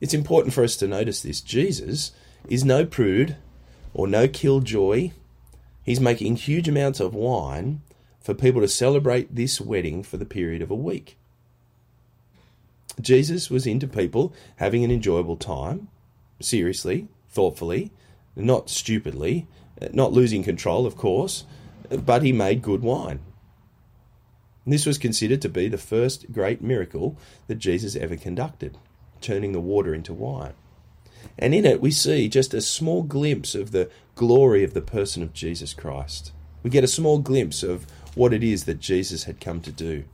It's 0.00 0.14
important 0.14 0.54
for 0.54 0.62
us 0.62 0.76
to 0.76 0.86
notice 0.86 1.22
this. 1.22 1.40
Jesus 1.40 2.12
is 2.48 2.64
no 2.64 2.84
prude 2.84 3.36
or 3.94 4.06
no 4.06 4.28
killjoy. 4.28 5.12
He's 5.82 6.00
making 6.00 6.36
huge 6.36 6.68
amounts 6.68 7.00
of 7.00 7.14
wine 7.14 7.82
for 8.20 8.34
people 8.34 8.60
to 8.60 8.68
celebrate 8.68 9.34
this 9.34 9.60
wedding 9.60 10.02
for 10.02 10.18
the 10.18 10.26
period 10.26 10.60
of 10.60 10.70
a 10.70 10.74
week. 10.74 11.17
Jesus 13.00 13.50
was 13.50 13.66
into 13.66 13.86
people 13.86 14.32
having 14.56 14.84
an 14.84 14.90
enjoyable 14.90 15.36
time, 15.36 15.88
seriously, 16.40 17.08
thoughtfully, 17.28 17.92
not 18.36 18.70
stupidly, 18.70 19.46
not 19.92 20.12
losing 20.12 20.42
control, 20.42 20.86
of 20.86 20.96
course, 20.96 21.44
but 21.90 22.22
he 22.22 22.32
made 22.32 22.62
good 22.62 22.82
wine. 22.82 23.20
This 24.66 24.84
was 24.84 24.98
considered 24.98 25.40
to 25.42 25.48
be 25.48 25.68
the 25.68 25.78
first 25.78 26.30
great 26.30 26.60
miracle 26.60 27.16
that 27.46 27.54
Jesus 27.54 27.96
ever 27.96 28.16
conducted, 28.16 28.76
turning 29.20 29.52
the 29.52 29.60
water 29.60 29.94
into 29.94 30.12
wine. 30.12 30.52
And 31.38 31.54
in 31.54 31.64
it, 31.64 31.80
we 31.80 31.90
see 31.90 32.28
just 32.28 32.52
a 32.52 32.60
small 32.60 33.02
glimpse 33.02 33.54
of 33.54 33.70
the 33.70 33.90
glory 34.14 34.62
of 34.64 34.74
the 34.74 34.82
person 34.82 35.22
of 35.22 35.32
Jesus 35.32 35.72
Christ. 35.72 36.32
We 36.62 36.70
get 36.70 36.84
a 36.84 36.88
small 36.88 37.18
glimpse 37.18 37.62
of 37.62 37.86
what 38.14 38.34
it 38.34 38.42
is 38.42 38.64
that 38.64 38.80
Jesus 38.80 39.24
had 39.24 39.40
come 39.40 39.60
to 39.62 39.72
do. 39.72 40.04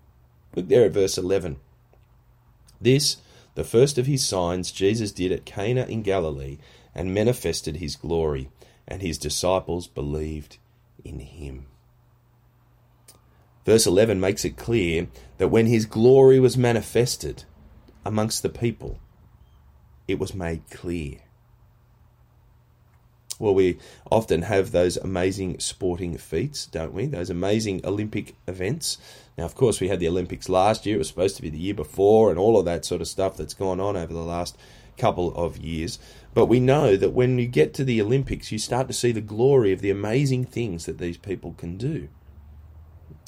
Look 0.55 0.69
there 0.69 0.85
at 0.85 0.93
verse 0.93 1.19
11. 1.19 1.57
This, 2.85 3.17
the 3.55 3.65
first 3.65 3.97
of 3.97 4.05
his 4.05 4.27
signs, 4.27 4.71
Jesus 4.71 5.11
did 5.11 5.33
at 5.33 5.47
Cana 5.47 5.87
in 5.87 6.03
Galilee 6.03 6.59
and 6.95 7.15
manifested 7.15 7.77
his 7.77 7.97
glory, 7.97 8.51
and 8.87 9.01
his 9.01 9.17
disciples 9.17 9.87
believed 9.87 10.59
in 11.03 11.19
him. 11.19 11.65
Verse 13.65 13.87
11 13.87 14.21
makes 14.21 14.45
it 14.45 14.59
clear 14.59 15.09
that 15.39 15.49
when 15.49 15.65
his 15.65 15.87
glory 15.87 16.39
was 16.39 16.59
manifested 16.59 17.45
amongst 18.05 18.43
the 18.43 18.51
people, 18.51 18.99
it 20.07 20.19
was 20.19 20.35
made 20.35 20.69
clear. 20.69 21.21
Well, 23.39 23.55
we 23.55 23.79
often 24.11 24.43
have 24.43 24.71
those 24.71 24.97
amazing 24.97 25.59
sporting 25.59 26.17
feats, 26.17 26.67
don't 26.67 26.93
we? 26.93 27.07
Those 27.07 27.31
amazing 27.31 27.81
Olympic 27.85 28.37
events 28.47 28.99
now, 29.37 29.45
of 29.45 29.55
course, 29.55 29.81
we 29.81 29.89
had 29.89 29.99
the 29.99 30.09
Olympics 30.09 30.49
last 30.49 30.87
year. 30.87 30.97
It 30.97 30.99
was 30.99 31.09
supposed 31.09 31.37
to 31.37 31.43
be 31.43 31.51
the 31.51 31.59
year 31.59 31.75
before, 31.75 32.31
and 32.31 32.39
all 32.39 32.59
of 32.59 32.65
that 32.67 32.85
sort 32.85 33.01
of 33.01 33.09
stuff 33.09 33.37
that's 33.37 33.55
gone 33.55 33.81
on 33.81 33.97
over 33.97 34.13
the 34.13 34.21
last 34.21 34.57
couple 34.97 35.35
of 35.35 35.57
years. 35.59 35.99
But 36.35 36.47
we 36.47 36.61
know 36.61 36.97
that 36.97 37.13
when 37.13 37.39
you 37.39 37.47
get 37.47 37.75
to 37.75 37.85
the 37.85 38.01
Olympics, 38.01 38.53
you 38.53 38.59
start 38.59 38.87
to 38.89 38.95
see 38.95 39.11
the 39.11 39.21
glory 39.21 39.73
of 39.73 39.81
the 39.81 39.91
amazing 39.91 40.45
things 40.45 40.87
that 40.87 40.99
these 40.99 41.17
people 41.17 41.55
can 41.59 41.77
do. 41.77 42.09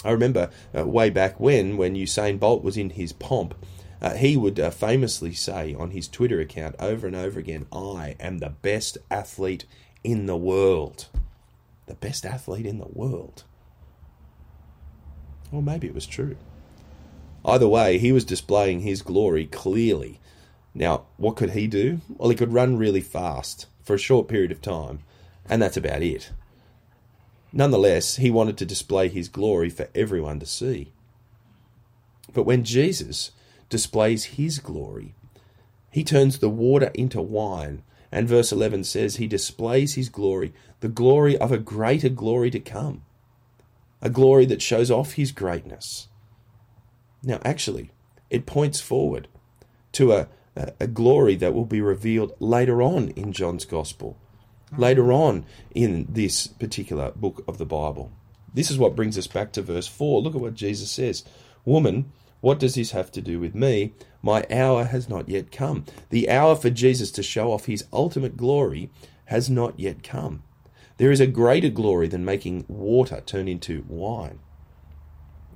I 0.04 0.12
remember 0.12 0.50
uh, 0.76 0.86
way 0.86 1.10
back 1.10 1.40
when, 1.40 1.76
when 1.76 1.96
Usain 1.96 2.38
Bolt 2.38 2.62
was 2.62 2.76
in 2.76 2.90
his 2.90 3.12
pomp, 3.12 3.54
uh, 4.00 4.14
he 4.14 4.36
would 4.36 4.60
uh, 4.60 4.70
famously 4.70 5.32
say 5.32 5.74
on 5.74 5.90
his 5.90 6.06
Twitter 6.06 6.38
account 6.38 6.76
over 6.78 7.06
and 7.06 7.16
over 7.16 7.40
again, 7.40 7.66
I 7.72 8.14
am 8.20 8.38
the 8.38 8.50
best 8.50 8.98
athlete 9.10 9.64
in 10.06 10.26
the 10.26 10.36
world. 10.36 11.08
The 11.86 11.94
best 11.94 12.24
athlete 12.24 12.64
in 12.64 12.78
the 12.78 12.86
world. 12.86 13.42
Or 15.50 15.60
maybe 15.60 15.88
it 15.88 15.94
was 15.94 16.06
true. 16.06 16.36
Either 17.44 17.66
way, 17.66 17.98
he 17.98 18.12
was 18.12 18.24
displaying 18.24 18.80
his 18.80 19.02
glory 19.02 19.46
clearly. 19.46 20.20
Now, 20.74 21.06
what 21.16 21.34
could 21.34 21.50
he 21.50 21.66
do? 21.66 22.00
Well, 22.16 22.30
he 22.30 22.36
could 22.36 22.52
run 22.52 22.76
really 22.76 23.00
fast 23.00 23.66
for 23.82 23.94
a 23.94 23.98
short 23.98 24.28
period 24.28 24.52
of 24.52 24.62
time, 24.62 25.00
and 25.48 25.60
that's 25.60 25.76
about 25.76 26.02
it. 26.02 26.30
Nonetheless, 27.52 28.16
he 28.16 28.30
wanted 28.30 28.56
to 28.58 28.64
display 28.64 29.08
his 29.08 29.28
glory 29.28 29.70
for 29.70 29.88
everyone 29.92 30.38
to 30.38 30.46
see. 30.46 30.92
But 32.32 32.44
when 32.44 32.62
Jesus 32.64 33.32
displays 33.68 34.24
his 34.24 34.60
glory, 34.60 35.14
he 35.90 36.04
turns 36.04 36.38
the 36.38 36.48
water 36.48 36.92
into 36.94 37.20
wine, 37.20 37.82
and 38.10 38.28
verse 38.28 38.52
11 38.52 38.84
says 38.84 39.16
he 39.16 39.26
displays 39.26 39.94
his 39.94 40.08
glory, 40.08 40.52
the 40.80 40.88
glory 40.88 41.36
of 41.36 41.52
a 41.52 41.58
greater 41.58 42.08
glory 42.08 42.50
to 42.50 42.60
come 42.60 43.02
a 44.02 44.10
glory 44.10 44.46
that 44.46 44.62
shows 44.62 44.90
off 44.90 45.14
his 45.14 45.32
greatness. 45.32 46.08
Now, 47.22 47.40
actually, 47.44 47.90
it 48.30 48.46
points 48.46 48.80
forward 48.80 49.28
to 49.92 50.12
a, 50.12 50.28
a 50.78 50.86
glory 50.86 51.34
that 51.36 51.54
will 51.54 51.64
be 51.64 51.80
revealed 51.80 52.32
later 52.38 52.82
on 52.82 53.08
in 53.10 53.32
John's 53.32 53.64
Gospel, 53.64 54.16
later 54.76 55.12
on 55.12 55.44
in 55.74 56.06
this 56.08 56.46
particular 56.46 57.10
book 57.12 57.44
of 57.48 57.58
the 57.58 57.66
Bible. 57.66 58.12
This 58.52 58.70
is 58.70 58.78
what 58.78 58.96
brings 58.96 59.18
us 59.18 59.26
back 59.26 59.52
to 59.52 59.62
verse 59.62 59.86
4. 59.86 60.22
Look 60.22 60.34
at 60.34 60.40
what 60.40 60.54
Jesus 60.54 60.90
says 60.90 61.24
Woman, 61.64 62.12
what 62.40 62.58
does 62.58 62.74
this 62.74 62.90
have 62.90 63.10
to 63.12 63.22
do 63.22 63.40
with 63.40 63.54
me? 63.54 63.92
My 64.22 64.44
hour 64.50 64.84
has 64.84 65.08
not 65.08 65.28
yet 65.28 65.50
come. 65.50 65.84
The 66.10 66.28
hour 66.28 66.56
for 66.56 66.70
Jesus 66.70 67.10
to 67.12 67.22
show 67.22 67.52
off 67.52 67.66
his 67.66 67.84
ultimate 67.92 68.36
glory 68.36 68.90
has 69.26 69.48
not 69.48 69.78
yet 69.78 70.02
come. 70.02 70.42
There 70.98 71.10
is 71.10 71.20
a 71.20 71.26
greater 71.26 71.68
glory 71.68 72.08
than 72.08 72.24
making 72.24 72.64
water 72.68 73.22
turn 73.24 73.48
into 73.48 73.84
wine. 73.88 74.38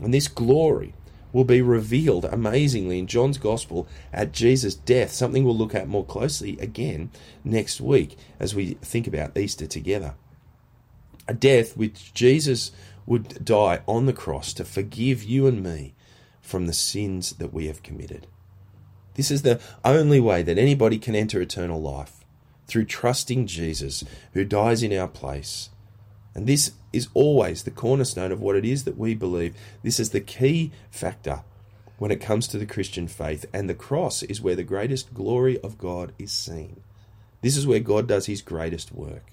And 0.00 0.12
this 0.12 0.28
glory 0.28 0.94
will 1.32 1.44
be 1.44 1.62
revealed 1.62 2.24
amazingly 2.24 2.98
in 2.98 3.06
John's 3.06 3.38
Gospel 3.38 3.86
at 4.12 4.32
Jesus' 4.32 4.74
death, 4.74 5.12
something 5.12 5.44
we'll 5.44 5.56
look 5.56 5.74
at 5.74 5.88
more 5.88 6.04
closely 6.04 6.58
again 6.58 7.10
next 7.44 7.80
week 7.80 8.16
as 8.38 8.54
we 8.54 8.74
think 8.82 9.06
about 9.06 9.36
Easter 9.36 9.66
together. 9.66 10.14
A 11.28 11.34
death 11.34 11.76
which 11.76 12.12
Jesus 12.12 12.72
would 13.06 13.44
die 13.44 13.80
on 13.86 14.06
the 14.06 14.12
cross 14.12 14.52
to 14.54 14.64
forgive 14.64 15.22
you 15.22 15.46
and 15.46 15.62
me 15.62 15.94
from 16.50 16.66
the 16.66 16.72
sins 16.72 17.34
that 17.34 17.54
we 17.54 17.68
have 17.68 17.82
committed. 17.82 18.26
This 19.14 19.30
is 19.30 19.42
the 19.42 19.60
only 19.84 20.20
way 20.20 20.42
that 20.42 20.58
anybody 20.58 20.98
can 20.98 21.14
enter 21.14 21.40
eternal 21.40 21.80
life 21.80 22.24
through 22.66 22.86
trusting 22.86 23.46
Jesus 23.46 24.04
who 24.32 24.44
dies 24.44 24.82
in 24.82 24.92
our 24.92 25.08
place. 25.08 25.70
And 26.34 26.46
this 26.46 26.72
is 26.92 27.08
always 27.14 27.62
the 27.62 27.70
cornerstone 27.70 28.32
of 28.32 28.40
what 28.40 28.56
it 28.56 28.64
is 28.64 28.84
that 28.84 28.98
we 28.98 29.14
believe. 29.14 29.54
This 29.82 30.00
is 30.00 30.10
the 30.10 30.20
key 30.20 30.72
factor 30.90 31.42
when 31.98 32.10
it 32.10 32.20
comes 32.20 32.48
to 32.48 32.58
the 32.58 32.66
Christian 32.66 33.08
faith. 33.08 33.44
And 33.52 33.68
the 33.68 33.74
cross 33.74 34.22
is 34.24 34.40
where 34.40 34.56
the 34.56 34.62
greatest 34.62 35.14
glory 35.14 35.60
of 35.60 35.78
God 35.78 36.12
is 36.18 36.32
seen. 36.32 36.80
This 37.42 37.56
is 37.56 37.66
where 37.66 37.80
God 37.80 38.08
does 38.08 38.26
his 38.26 38.42
greatest 38.42 38.92
work. 38.92 39.32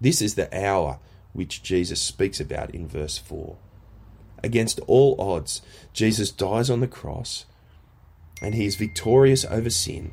This 0.00 0.22
is 0.22 0.34
the 0.34 0.48
hour 0.56 0.98
which 1.32 1.62
Jesus 1.62 2.00
speaks 2.00 2.40
about 2.40 2.74
in 2.74 2.86
verse 2.86 3.18
4. 3.18 3.56
Against 4.42 4.80
all 4.86 5.20
odds, 5.20 5.62
Jesus 5.92 6.30
dies 6.30 6.70
on 6.70 6.80
the 6.80 6.88
cross 6.88 7.44
and 8.40 8.54
he 8.54 8.66
is 8.66 8.76
victorious 8.76 9.44
over 9.44 9.70
sin 9.70 10.12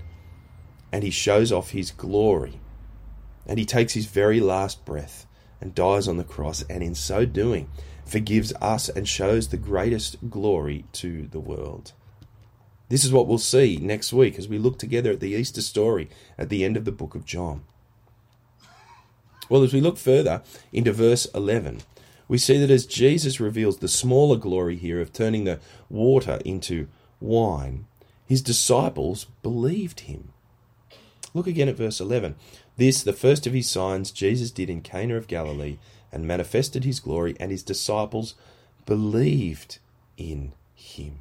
and 0.91 1.03
he 1.03 1.11
shows 1.11 1.51
off 1.51 1.71
his 1.71 1.91
glory 1.91 2.59
and 3.45 3.59
he 3.59 3.65
takes 3.65 3.93
his 3.93 4.07
very 4.07 4.39
last 4.39 4.83
breath 4.85 5.27
and 5.61 5.75
dies 5.75 6.07
on 6.07 6.17
the 6.17 6.23
cross 6.23 6.63
and 6.69 6.81
in 6.81 6.95
so 6.95 7.25
doing 7.25 7.69
forgives 8.05 8.53
us 8.61 8.89
and 8.89 9.07
shows 9.07 9.47
the 9.47 9.57
greatest 9.57 10.29
glory 10.29 10.85
to 10.93 11.27
the 11.27 11.39
world. 11.39 11.93
This 12.89 13.03
is 13.03 13.11
what 13.11 13.27
we'll 13.27 13.39
see 13.39 13.77
next 13.77 14.13
week 14.13 14.37
as 14.37 14.47
we 14.47 14.59
look 14.59 14.77
together 14.77 15.11
at 15.11 15.19
the 15.19 15.31
Easter 15.31 15.61
story 15.61 16.09
at 16.37 16.49
the 16.49 16.63
end 16.63 16.77
of 16.77 16.85
the 16.85 16.91
book 16.91 17.15
of 17.15 17.25
John. 17.25 17.63
Well, 19.49 19.63
as 19.63 19.73
we 19.73 19.81
look 19.81 19.97
further 19.97 20.43
into 20.71 20.91
verse 20.91 21.25
11, 21.33 21.81
we 22.27 22.37
see 22.37 22.57
that 22.57 22.71
as 22.71 22.85
Jesus 22.85 23.39
reveals 23.39 23.77
the 23.77 23.87
smaller 23.87 24.37
glory 24.37 24.75
here 24.75 24.99
of 24.99 25.13
turning 25.13 25.43
the 25.43 25.59
water 25.89 26.39
into 26.43 26.87
wine, 27.19 27.85
his 28.25 28.41
disciples 28.41 29.27
believed 29.43 30.01
him. 30.01 30.33
Look 31.33 31.47
again 31.47 31.69
at 31.69 31.75
verse 31.75 31.99
11. 31.99 32.35
This, 32.77 33.03
the 33.03 33.13
first 33.13 33.45
of 33.45 33.53
his 33.53 33.69
signs, 33.69 34.11
Jesus 34.11 34.51
did 34.51 34.69
in 34.69 34.81
Cana 34.81 35.15
of 35.15 35.27
Galilee 35.27 35.77
and 36.11 36.27
manifested 36.27 36.83
his 36.83 36.99
glory, 36.99 37.35
and 37.39 37.51
his 37.51 37.63
disciples 37.63 38.35
believed 38.85 39.79
in 40.17 40.53
him. 40.73 41.19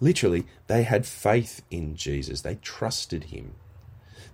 Literally, 0.00 0.46
they 0.68 0.84
had 0.84 1.04
faith 1.04 1.62
in 1.70 1.96
Jesus, 1.96 2.42
they 2.42 2.56
trusted 2.56 3.24
him. 3.24 3.54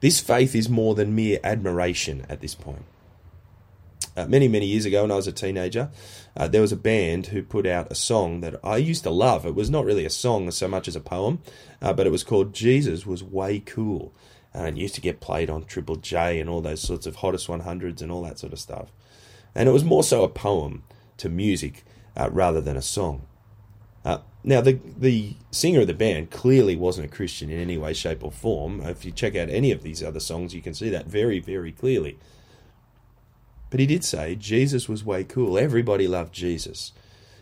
This 0.00 0.20
faith 0.20 0.54
is 0.54 0.68
more 0.68 0.94
than 0.94 1.14
mere 1.14 1.40
admiration 1.42 2.26
at 2.28 2.40
this 2.42 2.54
point. 2.54 2.84
Uh, 4.16 4.26
many, 4.26 4.46
many 4.46 4.66
years 4.66 4.84
ago, 4.84 5.02
when 5.02 5.10
I 5.10 5.16
was 5.16 5.26
a 5.26 5.32
teenager, 5.32 5.90
uh, 6.36 6.46
there 6.46 6.60
was 6.60 6.70
a 6.70 6.76
band 6.76 7.26
who 7.26 7.42
put 7.42 7.66
out 7.66 7.90
a 7.90 7.96
song 7.96 8.40
that 8.42 8.54
I 8.62 8.76
used 8.76 9.02
to 9.02 9.10
love. 9.10 9.44
It 9.44 9.56
was 9.56 9.70
not 9.70 9.84
really 9.84 10.04
a 10.04 10.10
song 10.10 10.50
so 10.52 10.68
much 10.68 10.86
as 10.86 10.94
a 10.94 11.00
poem, 11.00 11.40
uh, 11.82 11.92
but 11.92 12.06
it 12.06 12.10
was 12.10 12.22
called 12.22 12.52
Jesus 12.52 13.04
Was 13.04 13.24
Way 13.24 13.58
Cool. 13.58 14.14
And 14.52 14.78
it 14.78 14.80
used 14.80 14.94
to 14.94 15.00
get 15.00 15.20
played 15.20 15.50
on 15.50 15.64
Triple 15.64 15.96
J 15.96 16.38
and 16.38 16.48
all 16.48 16.60
those 16.60 16.80
sorts 16.80 17.06
of 17.06 17.16
hottest 17.16 17.48
100s 17.48 18.00
and 18.00 18.12
all 18.12 18.22
that 18.22 18.38
sort 18.38 18.52
of 18.52 18.60
stuff. 18.60 18.92
And 19.52 19.68
it 19.68 19.72
was 19.72 19.82
more 19.82 20.04
so 20.04 20.22
a 20.22 20.28
poem 20.28 20.84
to 21.16 21.28
music 21.28 21.84
uh, 22.16 22.30
rather 22.30 22.60
than 22.60 22.76
a 22.76 22.82
song. 22.82 23.26
Uh, 24.04 24.18
now, 24.42 24.60
the 24.60 24.78
the 24.98 25.34
singer 25.50 25.80
of 25.80 25.86
the 25.86 25.94
band 25.94 26.30
clearly 26.30 26.76
wasn't 26.76 27.06
a 27.06 27.14
Christian 27.14 27.48
in 27.50 27.58
any 27.58 27.78
way, 27.78 27.94
shape, 27.94 28.22
or 28.22 28.30
form. 28.30 28.82
If 28.82 29.04
you 29.04 29.10
check 29.10 29.34
out 29.34 29.48
any 29.48 29.72
of 29.72 29.82
these 29.82 30.02
other 30.02 30.20
songs, 30.20 30.54
you 30.54 30.60
can 30.60 30.74
see 30.74 30.90
that 30.90 31.06
very, 31.06 31.40
very 31.40 31.72
clearly. 31.72 32.18
But 33.74 33.80
he 33.80 33.86
did 33.86 34.04
say 34.04 34.36
Jesus 34.36 34.88
was 34.88 35.04
way 35.04 35.24
cool. 35.24 35.58
Everybody 35.58 36.06
loved 36.06 36.32
Jesus. 36.32 36.92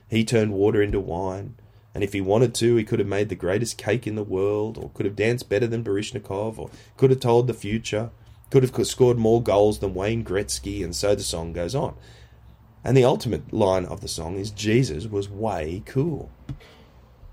He 0.08 0.24
turned 0.24 0.54
water 0.54 0.80
into 0.80 0.98
wine, 0.98 1.56
and 1.94 2.02
if 2.02 2.14
he 2.14 2.22
wanted 2.22 2.54
to, 2.54 2.76
he 2.76 2.84
could 2.84 3.00
have 3.00 3.06
made 3.06 3.28
the 3.28 3.34
greatest 3.34 3.76
cake 3.76 4.06
in 4.06 4.14
the 4.14 4.24
world, 4.24 4.78
or 4.78 4.88
could 4.94 5.04
have 5.04 5.14
danced 5.14 5.50
better 5.50 5.66
than 5.66 5.84
Baryshnikov, 5.84 6.58
or 6.58 6.70
could 6.96 7.10
have 7.10 7.20
told 7.20 7.48
the 7.48 7.52
future, 7.52 8.08
could 8.48 8.62
have 8.62 8.86
scored 8.86 9.18
more 9.18 9.42
goals 9.42 9.80
than 9.80 9.92
Wayne 9.92 10.24
Gretzky, 10.24 10.82
and 10.82 10.96
so 10.96 11.14
the 11.14 11.22
song 11.22 11.52
goes 11.52 11.74
on. 11.74 11.96
And 12.82 12.96
the 12.96 13.04
ultimate 13.04 13.52
line 13.52 13.84
of 13.84 14.00
the 14.00 14.08
song 14.08 14.36
is 14.38 14.50
Jesus 14.50 15.06
was 15.06 15.28
way 15.28 15.82
cool. 15.84 16.30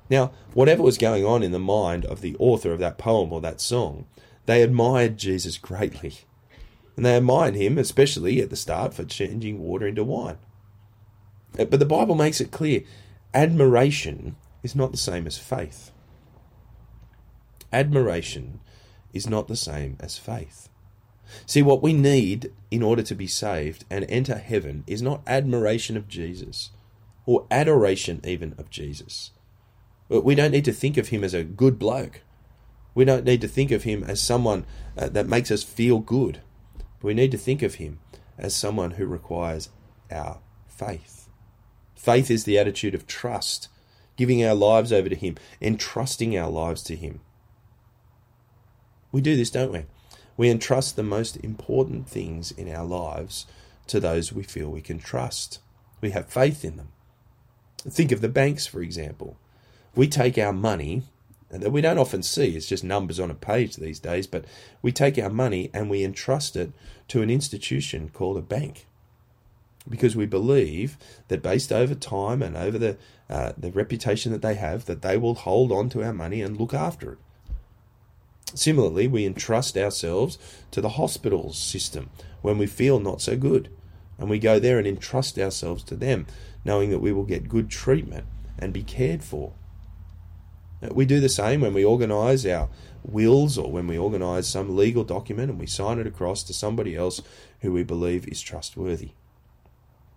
Now, 0.09 0.33
whatever 0.53 0.83
was 0.83 0.97
going 0.97 1.23
on 1.23 1.41
in 1.41 1.53
the 1.53 1.57
mind 1.57 2.03
of 2.03 2.19
the 2.19 2.35
author 2.37 2.73
of 2.73 2.79
that 2.79 2.97
poem 2.97 3.31
or 3.31 3.39
that 3.39 3.61
song, 3.61 4.07
they 4.45 4.61
admired 4.61 5.17
Jesus 5.17 5.57
greatly. 5.57 6.15
And 6.99 7.05
they 7.05 7.15
admired 7.15 7.55
him, 7.55 7.77
especially 7.77 8.41
at 8.41 8.49
the 8.49 8.57
start, 8.57 8.93
for 8.93 9.05
changing 9.05 9.61
water 9.61 9.87
into 9.87 10.03
wine. 10.03 10.37
Uh, 11.57 11.63
but 11.63 11.79
the 11.79 11.85
Bible 11.85 12.13
makes 12.13 12.41
it 12.41 12.51
clear 12.51 12.81
admiration 13.33 14.35
is 14.63 14.75
not 14.75 14.91
the 14.91 14.97
same 14.97 15.25
as 15.25 15.37
faith. 15.37 15.91
Admiration 17.71 18.59
is 19.13 19.29
not 19.29 19.47
the 19.47 19.55
same 19.55 19.95
as 20.01 20.17
faith. 20.17 20.67
See, 21.45 21.61
what 21.61 21.81
we 21.81 21.93
need 21.93 22.51
in 22.69 22.83
order 22.83 23.03
to 23.03 23.15
be 23.15 23.27
saved 23.27 23.85
and 23.89 24.05
enter 24.09 24.35
heaven 24.35 24.83
is 24.85 25.01
not 25.01 25.23
admiration 25.25 25.95
of 25.95 26.09
Jesus 26.09 26.71
or 27.25 27.47
adoration 27.49 28.19
even 28.25 28.55
of 28.57 28.69
Jesus. 28.69 29.31
We 30.09 30.35
don't 30.35 30.51
need 30.51 30.65
to 30.65 30.73
think 30.73 30.97
of 30.97 31.07
him 31.07 31.23
as 31.23 31.33
a 31.33 31.45
good 31.45 31.79
bloke. 31.79 32.23
We 32.93 33.05
don't 33.05 33.23
need 33.23 33.39
to 33.39 33.47
think 33.47 33.71
of 33.71 33.83
him 33.83 34.03
as 34.03 34.19
someone 34.19 34.65
uh, 34.97 35.07
that 35.07 35.29
makes 35.29 35.49
us 35.49 35.63
feel 35.63 35.99
good. 35.99 36.41
We 37.01 37.13
need 37.13 37.31
to 37.31 37.37
think 37.37 37.61
of 37.61 37.75
him 37.75 37.99
as 38.37 38.55
someone 38.55 38.91
who 38.91 39.05
requires 39.05 39.69
our 40.11 40.39
faith. 40.67 41.29
Faith 41.95 42.31
is 42.31 42.43
the 42.43 42.57
attitude 42.57 42.95
of 42.95 43.07
trust, 43.07 43.67
giving 44.15 44.43
our 44.43 44.55
lives 44.55 44.91
over 44.91 45.09
to 45.09 45.15
him, 45.15 45.35
entrusting 45.61 46.37
our 46.37 46.49
lives 46.49 46.83
to 46.83 46.95
him. 46.95 47.21
We 49.11 49.21
do 49.21 49.35
this, 49.35 49.49
don't 49.49 49.71
we? 49.71 49.85
We 50.37 50.49
entrust 50.49 50.95
the 50.95 51.03
most 51.03 51.37
important 51.37 52.07
things 52.07 52.51
in 52.51 52.73
our 52.73 52.85
lives 52.85 53.45
to 53.87 53.99
those 53.99 54.31
we 54.31 54.43
feel 54.43 54.69
we 54.69 54.81
can 54.81 54.99
trust. 54.99 55.59
We 55.99 56.11
have 56.11 56.27
faith 56.27 56.63
in 56.63 56.77
them. 56.77 56.89
Think 57.79 58.11
of 58.11 58.21
the 58.21 58.29
banks, 58.29 58.65
for 58.67 58.81
example 58.81 59.37
we 59.95 60.07
take 60.07 60.37
our 60.37 60.53
money 60.53 61.03
that 61.49 61.71
we 61.71 61.81
don't 61.81 61.97
often 61.97 62.21
see, 62.21 62.55
it's 62.55 62.67
just 62.67 62.83
numbers 62.83 63.19
on 63.19 63.31
a 63.31 63.35
page 63.35 63.75
these 63.75 63.99
days, 63.99 64.27
but 64.27 64.45
we 64.81 64.91
take 64.91 65.17
our 65.17 65.29
money 65.29 65.69
and 65.73 65.89
we 65.89 66.03
entrust 66.03 66.55
it 66.55 66.71
to 67.07 67.21
an 67.21 67.29
institution 67.29 68.09
called 68.09 68.37
a 68.37 68.41
bank. 68.41 68.85
Because 69.89 70.15
we 70.15 70.27
believe 70.27 70.97
that 71.29 71.41
based 71.41 71.71
over 71.71 71.95
time 71.95 72.43
and 72.43 72.55
over 72.55 72.77
the, 72.77 72.97
uh, 73.29 73.53
the 73.57 73.71
reputation 73.71 74.31
that 74.31 74.43
they 74.43 74.53
have, 74.53 74.85
that 74.85 75.01
they 75.01 75.17
will 75.17 75.33
hold 75.33 75.71
on 75.71 75.89
to 75.89 76.03
our 76.03 76.13
money 76.13 76.41
and 76.41 76.59
look 76.59 76.73
after 76.73 77.13
it. 77.13 77.17
Similarly, 78.53 79.07
we 79.07 79.25
entrust 79.25 79.77
ourselves 79.77 80.37
to 80.71 80.81
the 80.81 80.89
hospital 80.89 81.53
system 81.53 82.09
when 82.41 82.57
we 82.57 82.67
feel 82.67 82.99
not 82.99 83.21
so 83.21 83.35
good. 83.35 83.69
And 84.17 84.29
we 84.29 84.37
go 84.37 84.59
there 84.59 84.77
and 84.77 84.87
entrust 84.87 85.39
ourselves 85.39 85.83
to 85.85 85.95
them, 85.95 86.27
knowing 86.65 86.89
that 86.89 86.99
we 86.99 87.13
will 87.13 87.23
get 87.23 87.49
good 87.49 87.69
treatment 87.69 88.25
and 88.57 88.73
be 88.73 88.83
cared 88.83 89.23
for. 89.23 89.53
We 90.81 91.05
do 91.05 91.19
the 91.19 91.29
same 91.29 91.61
when 91.61 91.73
we 91.73 91.83
organise 91.83 92.45
our 92.45 92.69
wills 93.03 93.57
or 93.57 93.71
when 93.71 93.87
we 93.87 93.97
organise 93.97 94.47
some 94.47 94.75
legal 94.75 95.03
document 95.03 95.49
and 95.49 95.59
we 95.59 95.65
sign 95.65 95.99
it 95.99 96.07
across 96.07 96.43
to 96.43 96.53
somebody 96.53 96.95
else 96.95 97.21
who 97.61 97.73
we 97.73 97.83
believe 97.83 98.27
is 98.27 98.41
trustworthy. 98.41 99.11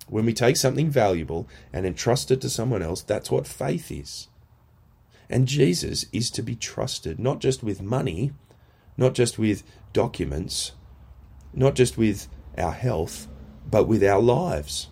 When 0.09 0.25
we 0.25 0.33
take 0.33 0.57
something 0.57 0.91
valuable 0.91 1.49
and 1.73 1.87
entrust 1.87 2.31
it 2.31 2.41
to 2.43 2.51
someone 2.51 2.83
else, 2.83 3.03
that's 3.03 3.31
what 3.31 3.47
faith 3.47 3.91
is. 3.91 4.29
And 5.29 5.49
Jesus 5.49 6.07
is 6.13 6.31
to 6.33 6.43
be 6.43 6.55
trusted 6.55 7.19
not 7.19 7.41
just 7.41 7.63
with 7.63 7.81
money, 7.81 8.33
not 8.97 9.15
just 9.15 9.39
with 9.39 9.63
documents, 9.93 10.73
not 11.55 11.75
just 11.75 11.97
with 11.97 12.29
our 12.59 12.73
health, 12.73 13.29
but 13.69 13.89
with 13.89 14.05
our 14.05 14.21
lives. 14.21 14.89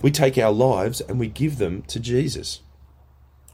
We 0.00 0.10
take 0.10 0.38
our 0.38 0.52
lives 0.52 1.00
and 1.00 1.20
we 1.20 1.28
give 1.28 1.58
them 1.58 1.82
to 1.82 2.00
Jesus. 2.00 2.60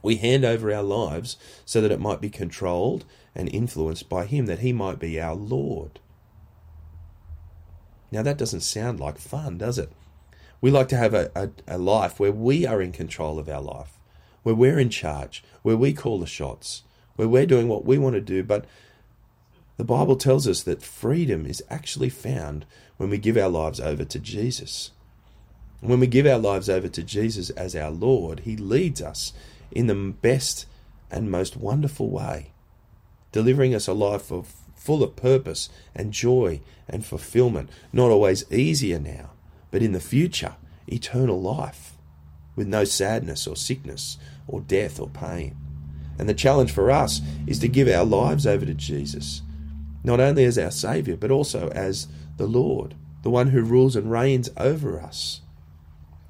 We 0.02 0.16
hand 0.16 0.44
over 0.44 0.72
our 0.72 0.82
lives 0.82 1.36
so 1.64 1.80
that 1.80 1.90
it 1.90 2.00
might 2.00 2.20
be 2.20 2.30
controlled 2.30 3.04
and 3.34 3.48
influenced 3.48 4.08
by 4.08 4.26
Him, 4.26 4.46
that 4.46 4.60
He 4.60 4.72
might 4.72 4.98
be 4.98 5.20
our 5.20 5.34
Lord. 5.34 6.00
Now, 8.10 8.22
that 8.22 8.38
doesn't 8.38 8.60
sound 8.60 8.98
like 8.98 9.18
fun, 9.18 9.58
does 9.58 9.78
it? 9.78 9.92
We 10.60 10.70
like 10.70 10.88
to 10.88 10.96
have 10.96 11.14
a, 11.14 11.30
a, 11.34 11.50
a, 11.68 11.78
life 11.78 12.18
where 12.18 12.32
we 12.32 12.66
are 12.66 12.82
in 12.82 12.92
control 12.92 13.38
of 13.38 13.48
our 13.48 13.62
life, 13.62 13.98
where 14.42 14.54
we're 14.54 14.78
in 14.78 14.90
charge, 14.90 15.42
where 15.62 15.76
we 15.76 15.92
call 15.92 16.18
the 16.18 16.26
shots, 16.26 16.82
where 17.16 17.28
we're 17.28 17.46
doing 17.46 17.68
what 17.68 17.84
we 17.84 17.98
want 17.98 18.14
to 18.14 18.20
do. 18.20 18.42
But 18.42 18.66
the 19.76 19.84
Bible 19.84 20.16
tells 20.16 20.46
us 20.46 20.62
that 20.64 20.82
freedom 20.82 21.46
is 21.46 21.62
actually 21.70 22.10
found 22.10 22.66
when 22.96 23.08
we 23.08 23.16
give 23.16 23.36
our 23.36 23.48
lives 23.48 23.80
over 23.80 24.04
to 24.04 24.18
Jesus. 24.18 24.90
When 25.80 26.00
we 26.00 26.06
give 26.06 26.26
our 26.26 26.38
lives 26.38 26.68
over 26.68 26.88
to 26.88 27.02
Jesus 27.02 27.48
as 27.50 27.74
our 27.74 27.90
Lord, 27.90 28.40
He 28.40 28.56
leads 28.56 29.00
us 29.00 29.32
in 29.70 29.87
the 29.87 29.94
best 29.94 30.66
and 31.11 31.30
most 31.30 31.56
wonderful 31.56 32.09
way, 32.09 32.52
delivering 33.33 33.74
us 33.74 33.88
a 33.88 33.92
life 33.92 34.30
of 34.30 34.54
full 34.74 35.02
of 35.02 35.14
purpose 35.14 35.68
and 35.94 36.12
joy 36.12 36.61
and 36.88 37.04
fulfillment, 37.04 37.68
not 37.92 38.11
always 38.11 38.50
easier 38.50 38.98
now, 38.98 39.30
but 39.70 39.83
in 39.83 39.92
the 39.92 40.00
future, 40.00 40.54
eternal 40.87 41.40
life, 41.40 41.92
with 42.56 42.66
no 42.66 42.85
sadness 42.85 43.46
or 43.46 43.56
sickness 43.56 44.18
or 44.48 44.61
death 44.61 44.98
or 44.98 45.09
pain. 45.09 45.56
And 46.18 46.28
the 46.28 46.35
challenge 46.35 46.72
for 46.72 46.90
us 46.90 47.20
is 47.46 47.59
to 47.61 47.68
give 47.68 47.88
our 47.88 48.04
lives 48.04 48.46
over 48.46 48.66
to 48.66 48.74
Jesus, 48.74 49.42
not 50.02 50.20
only 50.20 50.44
as 50.44 50.59
our 50.59 50.70
Saviour, 50.70 51.16
but 51.16 51.30
also 51.30 51.68
as 51.68 52.09
the 52.37 52.46
Lord, 52.46 52.94
the 53.22 53.30
one 53.30 53.48
who 53.48 53.62
rules 53.62 53.96
and 53.96 54.11
reigns 54.11 54.50
over 54.56 55.00
us. 55.00 55.42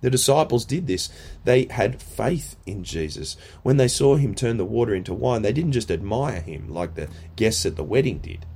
The 0.01 0.11
disciples 0.11 0.65
did 0.65 0.87
this. 0.87 1.11
They 1.45 1.67
had 1.71 2.03
faith 2.03 2.57
in 2.67 2.85
Jesus. 2.85 3.37
When 3.63 3.77
they 3.77 3.89
saw 3.89 4.17
him 4.17 4.35
turn 4.35 4.57
the 4.57 4.65
water 4.65 4.95
into 4.95 5.13
wine, 5.15 5.43
they 5.43 5.53
didn't 5.53 5.73
just 5.73 5.91
admire 5.91 6.41
him 6.41 6.69
like 6.69 6.95
the 6.95 7.09
guests 7.37 7.67
at 7.67 7.77
the 7.77 7.85
wedding 7.85 8.19
did. 8.19 8.47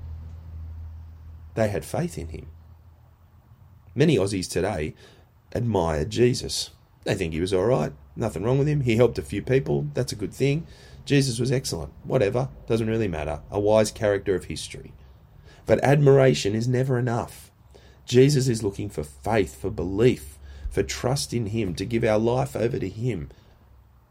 They 1.54 1.68
had 1.68 1.85
faith 1.85 2.18
in 2.18 2.28
him. 2.28 2.46
Many 3.94 4.16
Aussies 4.16 4.50
today 4.50 4.94
admire 5.54 6.04
Jesus. 6.04 6.70
They 7.04 7.14
think 7.14 7.33
he 7.33 7.40
was 7.40 7.52
all 7.52 7.66
right, 7.66 7.92
nothing 8.16 8.42
wrong 8.42 8.59
with 8.59 8.66
him. 8.66 8.80
He 8.80 8.96
helped 8.96 9.18
a 9.18 9.22
few 9.22 9.42
people, 9.42 9.87
that's 9.94 10.12
a 10.12 10.16
good 10.16 10.33
thing. 10.33 10.66
Jesus 11.04 11.38
was 11.38 11.52
excellent, 11.52 11.92
whatever, 12.02 12.48
doesn't 12.66 12.88
really 12.88 13.09
matter. 13.09 13.42
A 13.50 13.61
wise 13.61 13.92
character 13.92 14.35
of 14.35 14.46
history. 14.46 14.94
But 15.66 15.85
admiration 15.85 16.54
is 16.54 16.66
never 16.66 16.98
enough. 16.98 17.50
Jesus 18.07 18.48
is 18.48 18.62
looking 18.62 18.88
for 18.88 19.04
faith, 19.04 19.61
for 19.61 19.70
belief, 19.70 20.34
for 20.74 20.82
trust 20.82 21.32
in 21.32 21.46
Him, 21.46 21.72
to 21.76 21.84
give 21.84 22.02
our 22.02 22.18
life 22.18 22.56
over 22.56 22.80
to 22.80 22.88
Him, 22.88 23.30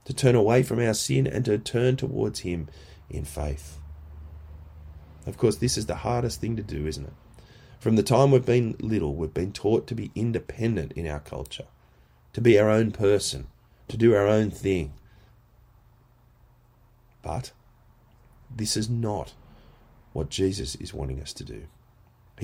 to 0.06 0.13
turn 0.13 0.34
away 0.34 0.63
from 0.63 0.80
our 0.80 0.93
sin 0.93 1.28
and 1.28 1.43
to 1.43 1.58
turn 1.58 1.97
towards 1.97 2.39
Him 2.39 2.69
in 3.10 3.26
faith. 3.26 3.80
Of 5.28 5.38
course, 5.38 5.58
this 5.58 5.78
is 5.78 5.88
the 5.88 5.95
hardest 5.95 6.39
thing 6.39 6.56
to 6.56 6.63
do, 6.63 6.88
isn't 6.88 7.06
it? 7.06 7.13
From 7.80 7.97
the 7.97 8.04
time 8.04 8.32
we've 8.32 8.45
been 8.45 8.78
little, 8.80 9.13
we've 9.13 9.34
been 9.34 9.52
taught 9.52 9.88
to 9.88 9.95
be 9.95 10.10
independent 10.15 10.93
in 10.93 11.06
our 11.06 11.19
culture, 11.19 11.67
to 12.32 12.39
be 12.39 12.58
our 12.58 12.69
own 12.69 12.91
person, 12.91 13.47
to 13.89 13.97
do 13.97 14.15
our 14.15 14.28
own 14.28 14.49
thing. 14.49 14.93
But 17.21 17.52
this 18.49 18.78
is 18.78 18.89
not 18.89 19.34
what 20.13 20.30
Jesus 20.30 20.76
is 20.76 20.93
wanting 20.93 21.21
us 21.21 21.34
to 21.34 21.43
do. 21.43 21.63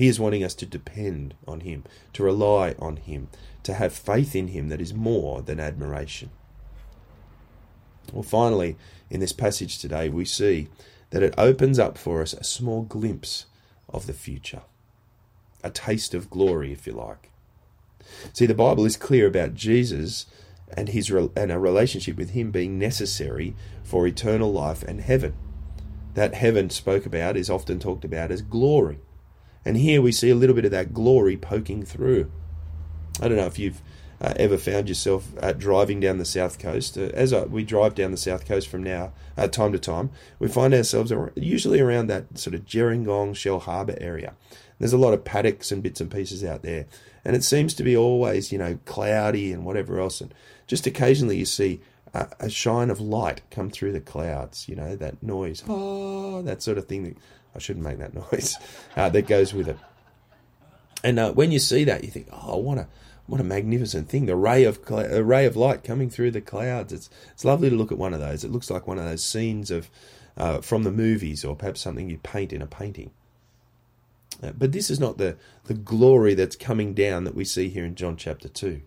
He 0.00 0.08
is 0.08 0.18
wanting 0.18 0.42
us 0.42 0.54
to 0.54 0.64
depend 0.64 1.34
on 1.46 1.60
Him, 1.60 1.84
to 2.14 2.22
rely 2.22 2.74
on 2.78 2.96
Him, 2.96 3.28
to 3.64 3.74
have 3.74 3.92
faith 3.92 4.34
in 4.34 4.48
Him 4.48 4.70
that 4.70 4.80
is 4.80 4.94
more 4.94 5.42
than 5.42 5.60
admiration. 5.60 6.30
Well, 8.10 8.22
finally, 8.22 8.78
in 9.10 9.20
this 9.20 9.34
passage 9.34 9.78
today, 9.78 10.08
we 10.08 10.24
see 10.24 10.68
that 11.10 11.22
it 11.22 11.34
opens 11.36 11.78
up 11.78 11.98
for 11.98 12.22
us 12.22 12.32
a 12.32 12.44
small 12.44 12.80
glimpse 12.80 13.44
of 13.90 14.06
the 14.06 14.14
future, 14.14 14.62
a 15.62 15.68
taste 15.68 16.14
of 16.14 16.30
glory, 16.30 16.72
if 16.72 16.86
you 16.86 16.94
like. 16.94 17.30
See, 18.32 18.46
the 18.46 18.54
Bible 18.54 18.86
is 18.86 18.96
clear 18.96 19.26
about 19.26 19.52
Jesus 19.52 20.24
and 20.74 20.88
his 20.88 21.10
and 21.10 21.52
a 21.52 21.58
relationship 21.58 22.16
with 22.16 22.30
him 22.30 22.50
being 22.50 22.78
necessary 22.78 23.54
for 23.84 24.06
eternal 24.06 24.50
life 24.50 24.82
and 24.82 25.02
heaven. 25.02 25.34
That 26.14 26.32
heaven 26.32 26.70
spoke 26.70 27.04
about 27.04 27.36
is 27.36 27.50
often 27.50 27.78
talked 27.78 28.06
about 28.06 28.30
as 28.30 28.40
glory. 28.40 29.00
And 29.64 29.76
here 29.76 30.00
we 30.00 30.12
see 30.12 30.30
a 30.30 30.34
little 30.34 30.54
bit 30.54 30.64
of 30.64 30.70
that 30.70 30.94
glory 30.94 31.36
poking 31.36 31.84
through. 31.84 32.30
I 33.20 33.28
don't 33.28 33.36
know 33.36 33.46
if 33.46 33.58
you've 33.58 33.82
uh, 34.20 34.34
ever 34.36 34.58
found 34.58 34.88
yourself 34.88 35.32
uh, 35.40 35.52
driving 35.52 36.00
down 36.00 36.18
the 36.18 36.24
south 36.24 36.58
coast. 36.58 36.96
Uh, 36.98 37.10
as 37.14 37.34
we 37.34 37.64
drive 37.64 37.94
down 37.94 38.10
the 38.10 38.16
south 38.16 38.46
coast 38.46 38.68
from 38.68 38.82
now, 38.82 39.12
uh, 39.36 39.48
time 39.48 39.72
to 39.72 39.78
time, 39.78 40.10
we 40.38 40.48
find 40.48 40.74
ourselves 40.74 41.12
usually 41.34 41.80
around 41.80 42.06
that 42.08 42.38
sort 42.38 42.54
of 42.54 42.64
Gerringong, 42.66 43.32
Shellharbour 43.32 43.96
area. 44.00 44.34
There's 44.78 44.92
a 44.92 44.98
lot 44.98 45.14
of 45.14 45.24
paddocks 45.24 45.72
and 45.72 45.82
bits 45.82 46.00
and 46.00 46.10
pieces 46.10 46.42
out 46.42 46.62
there, 46.62 46.86
and 47.24 47.36
it 47.36 47.44
seems 47.44 47.74
to 47.74 47.82
be 47.82 47.96
always, 47.96 48.50
you 48.50 48.58
know, 48.58 48.78
cloudy 48.86 49.52
and 49.52 49.64
whatever 49.64 50.00
else. 50.00 50.20
And 50.20 50.32
just 50.66 50.86
occasionally 50.86 51.36
you 51.36 51.44
see 51.44 51.80
a, 52.14 52.28
a 52.40 52.50
shine 52.50 52.90
of 52.90 53.00
light 53.00 53.42
come 53.50 53.70
through 53.70 53.92
the 53.92 54.00
clouds. 54.00 54.68
You 54.68 54.76
know 54.76 54.96
that 54.96 55.22
noise, 55.22 55.62
oh, 55.68 56.42
that 56.42 56.62
sort 56.62 56.78
of 56.78 56.86
thing. 56.86 57.04
That, 57.04 57.16
I 57.54 57.58
shouldn't 57.58 57.84
make 57.84 57.98
that 57.98 58.14
noise. 58.32 58.56
Uh, 58.96 59.08
that 59.08 59.26
goes 59.26 59.52
with 59.52 59.68
it. 59.68 59.76
And 61.02 61.18
uh, 61.18 61.32
when 61.32 61.52
you 61.52 61.58
see 61.58 61.84
that, 61.84 62.04
you 62.04 62.10
think, 62.10 62.28
oh, 62.32 62.58
what 62.58 62.78
a 62.78 62.88
what 63.26 63.40
a 63.40 63.44
magnificent 63.44 64.08
thing! 64.08 64.26
The 64.26 64.34
ray 64.34 64.64
of 64.64 64.80
a 64.90 65.22
ray 65.22 65.46
of 65.46 65.56
light 65.56 65.84
coming 65.84 66.10
through 66.10 66.32
the 66.32 66.40
clouds. 66.40 66.92
It's 66.92 67.08
it's 67.32 67.44
lovely 67.44 67.70
to 67.70 67.76
look 67.76 67.92
at 67.92 67.98
one 67.98 68.12
of 68.12 68.20
those. 68.20 68.42
It 68.42 68.50
looks 68.50 68.70
like 68.70 68.86
one 68.88 68.98
of 68.98 69.04
those 69.04 69.22
scenes 69.22 69.70
of 69.70 69.88
uh, 70.36 70.60
from 70.60 70.82
the 70.82 70.90
movies, 70.90 71.44
or 71.44 71.54
perhaps 71.54 71.80
something 71.80 72.10
you 72.10 72.18
paint 72.18 72.52
in 72.52 72.60
a 72.60 72.66
painting. 72.66 73.12
Uh, 74.42 74.50
but 74.50 74.72
this 74.72 74.90
is 74.90 74.98
not 74.98 75.16
the 75.16 75.36
the 75.64 75.74
glory 75.74 76.34
that's 76.34 76.56
coming 76.56 76.92
down 76.92 77.24
that 77.24 77.36
we 77.36 77.44
see 77.44 77.68
here 77.68 77.84
in 77.84 77.94
John 77.94 78.16
chapter 78.16 78.48
two. 78.48 78.82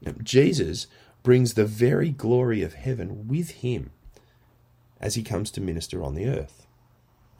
Now, 0.00 0.14
Jesus 0.22 0.88
brings 1.22 1.54
the 1.54 1.64
very 1.64 2.10
glory 2.10 2.62
of 2.62 2.74
heaven 2.74 3.28
with 3.28 3.50
him 3.50 3.92
as 5.00 5.14
he 5.14 5.22
comes 5.22 5.50
to 5.52 5.60
minister 5.60 6.02
on 6.02 6.14
the 6.14 6.26
earth. 6.26 6.61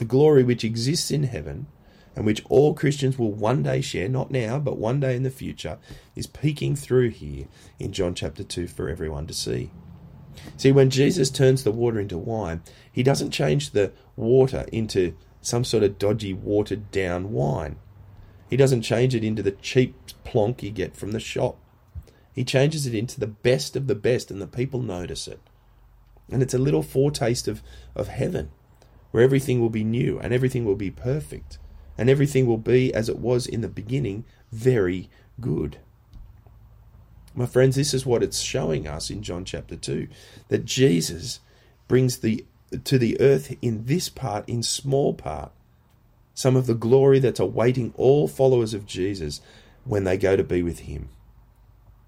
The 0.03 0.09
glory 0.09 0.43
which 0.43 0.65
exists 0.65 1.13
in 1.13 1.23
heaven 1.23 1.69
and 2.17 2.27
which 2.27 2.45
all 2.49 2.75
Christians 2.75 3.21
will 3.21 3.31
one 3.31 3.63
day 3.63 3.81
share, 3.81 4.09
not 4.09 4.33
now, 4.33 4.59
but 4.59 4.77
one 4.77 4.99
day 4.99 5.15
in 5.15 5.23
the 5.23 5.31
future, 5.31 5.79
is 6.17 6.27
peeking 6.27 6.75
through 6.75 7.11
here 7.11 7.47
in 7.79 7.93
John 7.93 8.13
chapter 8.13 8.43
2 8.43 8.67
for 8.67 8.89
everyone 8.89 9.29
to 9.29 9.33
see. 9.33 9.71
See, 10.57 10.73
when 10.73 10.91
Jesus 10.91 11.31
turns 11.31 11.63
the 11.63 11.71
water 11.71 12.01
into 12.01 12.19
wine, 12.19 12.63
he 12.91 13.05
doesn't 13.05 13.31
change 13.31 13.71
the 13.71 13.93
water 14.17 14.67
into 14.73 15.15
some 15.41 15.63
sort 15.63 15.85
of 15.85 16.01
dodgy, 16.01 16.33
watered 16.33 16.91
down 16.91 17.31
wine. 17.31 17.77
He 18.51 18.57
doesn't 18.57 18.83
change 18.83 19.15
it 19.15 19.23
into 19.23 19.45
the 19.45 19.53
cheap 19.53 19.95
plonk 20.25 20.65
you 20.65 20.73
get 20.73 20.97
from 20.97 21.13
the 21.13 21.21
shop. 21.21 21.59
He 22.33 22.43
changes 22.43 22.89
it 22.89 22.95
into 22.97 23.21
the 23.21 23.29
best 23.29 23.77
of 23.77 23.87
the 23.87 23.95
best, 23.95 24.33
and 24.33 24.43
the 24.43 24.49
people 24.49 24.83
notice 24.83 25.29
it. 25.29 25.39
And 26.29 26.43
it's 26.43 26.55
a 26.55 26.59
little 26.59 26.83
foretaste 26.83 27.47
of, 27.47 27.63
of 27.95 28.09
heaven, 28.09 28.51
where 29.13 29.23
everything 29.23 29.61
will 29.61 29.71
be 29.71 29.85
new 29.85 30.19
and 30.19 30.35
everything 30.35 30.65
will 30.65 30.75
be 30.75 30.91
perfect, 30.91 31.59
and 31.97 32.11
everything 32.11 32.47
will 32.47 32.59
be 32.59 32.93
as 32.93 33.09
it 33.09 33.19
was 33.19 33.47
in 33.47 33.61
the 33.61 33.69
beginning, 33.69 34.25
very 34.51 35.09
good. 35.41 35.79
My 37.35 37.47
friends, 37.47 37.77
this 37.77 37.95
is 37.95 38.05
what 38.05 38.23
it's 38.23 38.41
showing 38.41 38.87
us 38.87 39.09
in 39.09 39.23
John 39.23 39.45
chapter 39.45 39.77
2 39.77 40.09
that 40.49 40.65
Jesus 40.65 41.41
brings 41.89 42.19
the 42.19 42.45
to 42.85 42.99
the 42.99 43.21
earth 43.21 43.55
in 43.61 43.85
this 43.85 44.09
part, 44.09 44.49
in 44.49 44.63
small 44.63 45.13
part, 45.13 45.53
some 46.35 46.57
of 46.57 46.67
the 46.67 46.75
glory 46.75 47.19
that's 47.19 47.41
awaiting 47.41 47.93
all 47.97 48.27
followers 48.27 48.73
of 48.73 48.87
Jesus 48.87 49.43
when 49.85 50.05
they 50.05 50.17
go 50.17 50.37
to 50.37 50.45
be 50.45 50.63
with 50.63 50.81
him. 50.81 51.11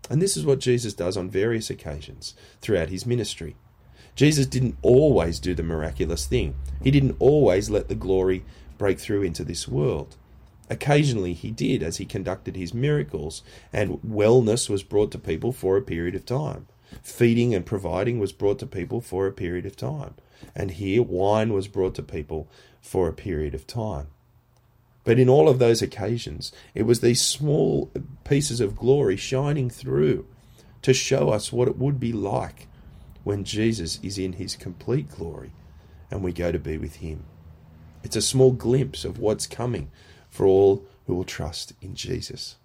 And 0.09 0.21
this 0.21 0.37
is 0.37 0.45
what 0.45 0.61
Jesus 0.61 0.95
does 0.95 1.17
on 1.17 1.31
various 1.31 1.71
occasions 1.71 2.35
throughout 2.61 2.89
his 2.89 3.07
ministry. 3.07 3.57
Jesus 4.15 4.47
didn't 4.47 4.77
always 4.83 5.41
do 5.41 5.55
the 5.55 5.63
miraculous 5.63 6.27
thing, 6.27 6.55
he 6.83 6.91
didn't 6.91 7.17
always 7.19 7.71
let 7.71 7.89
the 7.89 7.95
glory 7.95 8.45
break 8.79 8.99
through 8.99 9.23
into 9.23 9.45
this 9.45 9.67
world. 9.67 10.17
Occasionally 10.71 11.35
he 11.35 11.51
did 11.51 11.83
as 11.83 11.99
he 11.99 12.05
conducted 12.05 12.57
his 12.57 12.73
miracles, 12.73 13.43
and 13.73 14.01
wellness 14.03 14.71
was 14.71 14.83
brought 14.83 15.11
to 15.13 15.19
people 15.19 15.53
for 15.53 15.77
a 15.77 15.83
period 15.83 16.15
of 16.15 16.25
time. 16.25 16.67
Feeding 17.03 17.55
and 17.55 17.67
providing 17.67 18.19
was 18.19 18.33
brought 18.33 18.59
to 18.61 18.67
people 18.67 19.01
for 19.01 19.27
a 19.27 19.33
period 19.33 19.67
of 19.67 19.77
time. 19.77 20.15
And 20.55 20.73
here 20.73 21.03
wine 21.03 21.53
was 21.53 21.69
brought 21.69 21.95
to 21.97 22.03
people 22.03 22.49
for 22.81 23.09
a 23.09 23.13
period 23.13 23.55
of 23.55 23.67
time. 23.67 24.09
But 25.03 25.19
in 25.19 25.29
all 25.29 25.49
of 25.49 25.59
those 25.59 25.83
occasions, 25.83 26.53
it 26.75 26.85
was 26.85 27.01
these 27.01 27.21
small 27.21 27.91
pieces 28.25 28.61
of 28.61 28.77
glory 28.77 29.17
shining 29.17 29.69
through 29.69 30.27
to 30.83 30.95
show 30.95 31.31
us 31.31 31.53
what 31.53 31.69
it 31.69 31.77
would 31.77 32.01
be 32.01 32.13
like 32.13 32.69
when 33.25 33.45
Jesus 33.45 33.99
is 34.03 34.19
in 34.19 34.35
his 34.35 34.55
complete 34.55 35.11
glory 35.11 35.53
and 36.11 36.23
we 36.23 36.33
go 36.33 36.53
to 36.53 36.59
be 36.59 36.79
with 36.79 36.97
him. 36.97 37.25
It's 38.03 38.17
a 38.17 38.23
small 38.23 38.53
glimpse 38.53 39.05
of 39.05 39.19
what's 39.19 39.47
coming 39.47 39.91
for 40.31 40.47
all 40.47 40.85
who 41.07 41.15
will 41.15 41.25
trust 41.25 41.73
in 41.81 41.95
Jesus. 41.95 42.57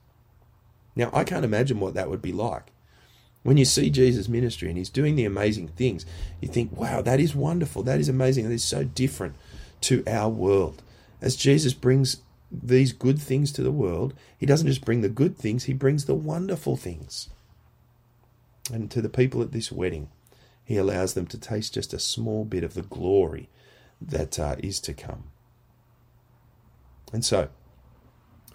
Now, 0.96 1.10
I 1.14 1.24
can't 1.24 1.46
imagine 1.46 1.80
what 1.80 1.94
that 1.94 2.10
would 2.10 2.22
be 2.22 2.34
like. 2.34 2.72
When 3.44 3.56
you 3.56 3.64
see 3.64 3.90
Jesus' 3.90 4.28
ministry 4.28 4.68
and 4.68 4.78
he's 4.78 4.90
doing 4.90 5.16
the 5.16 5.24
amazing 5.24 5.70
things, 5.70 6.06
you 6.42 6.50
think, 6.50 6.76
wow, 6.78 7.02
that 7.02 7.22
is 7.22 7.34
wonderful. 7.34 7.84
That 7.84 8.00
is 8.00 8.10
amazing. 8.10 8.44
That 8.44 8.54
is 8.54 8.66
so 8.66 8.84
different 8.84 9.36
to 9.82 10.04
our 10.06 10.30
world. 10.30 10.84
As 11.22 11.38
Jesus 11.38 11.74
brings 11.74 12.18
these 12.52 12.92
good 12.92 13.20
things 13.20 13.52
to 13.54 13.64
the 13.64 13.72
world, 13.72 14.14
he 14.38 14.46
doesn't 14.46 14.68
just 14.68 14.84
bring 14.84 15.02
the 15.02 15.10
good 15.10 15.38
things, 15.38 15.66
he 15.66 15.74
brings 15.74 16.06
the 16.06 16.16
wonderful 16.16 16.76
things. 16.76 17.30
And 18.74 18.92
to 18.92 19.02
the 19.02 19.10
people 19.10 19.42
at 19.42 19.52
this 19.52 19.72
wedding, 19.72 20.10
he 20.70 20.78
allows 20.78 21.16
them 21.16 21.26
to 21.26 21.38
taste 21.40 21.74
just 21.74 21.96
a 21.96 22.00
small 22.00 22.46
bit 22.46 22.64
of 22.64 22.76
the 22.76 22.84
glory 22.84 23.50
that 24.00 24.38
uh, 24.38 24.56
is 24.60 24.80
to 24.82 24.94
come. 24.94 25.24
And 27.12 27.26
so, 27.26 27.50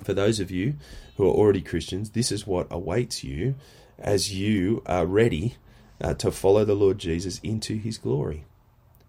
for 0.05 0.15
those 0.15 0.39
of 0.39 0.49
you 0.53 0.75
who 1.17 1.27
are 1.27 1.35
already 1.35 1.61
Christians, 1.61 2.11
this 2.11 2.31
is 2.31 2.47
what 2.47 2.69
awaits 2.71 3.25
you 3.25 3.57
as 3.99 4.33
you 4.33 4.81
are 4.87 5.07
ready 5.07 5.57
uh, 6.01 6.15
to 6.15 6.31
follow 6.31 6.65
the 6.65 6.77
Lord 6.77 6.99
Jesus 6.99 7.41
into 7.43 7.79
his 7.79 7.99
glory 7.99 8.45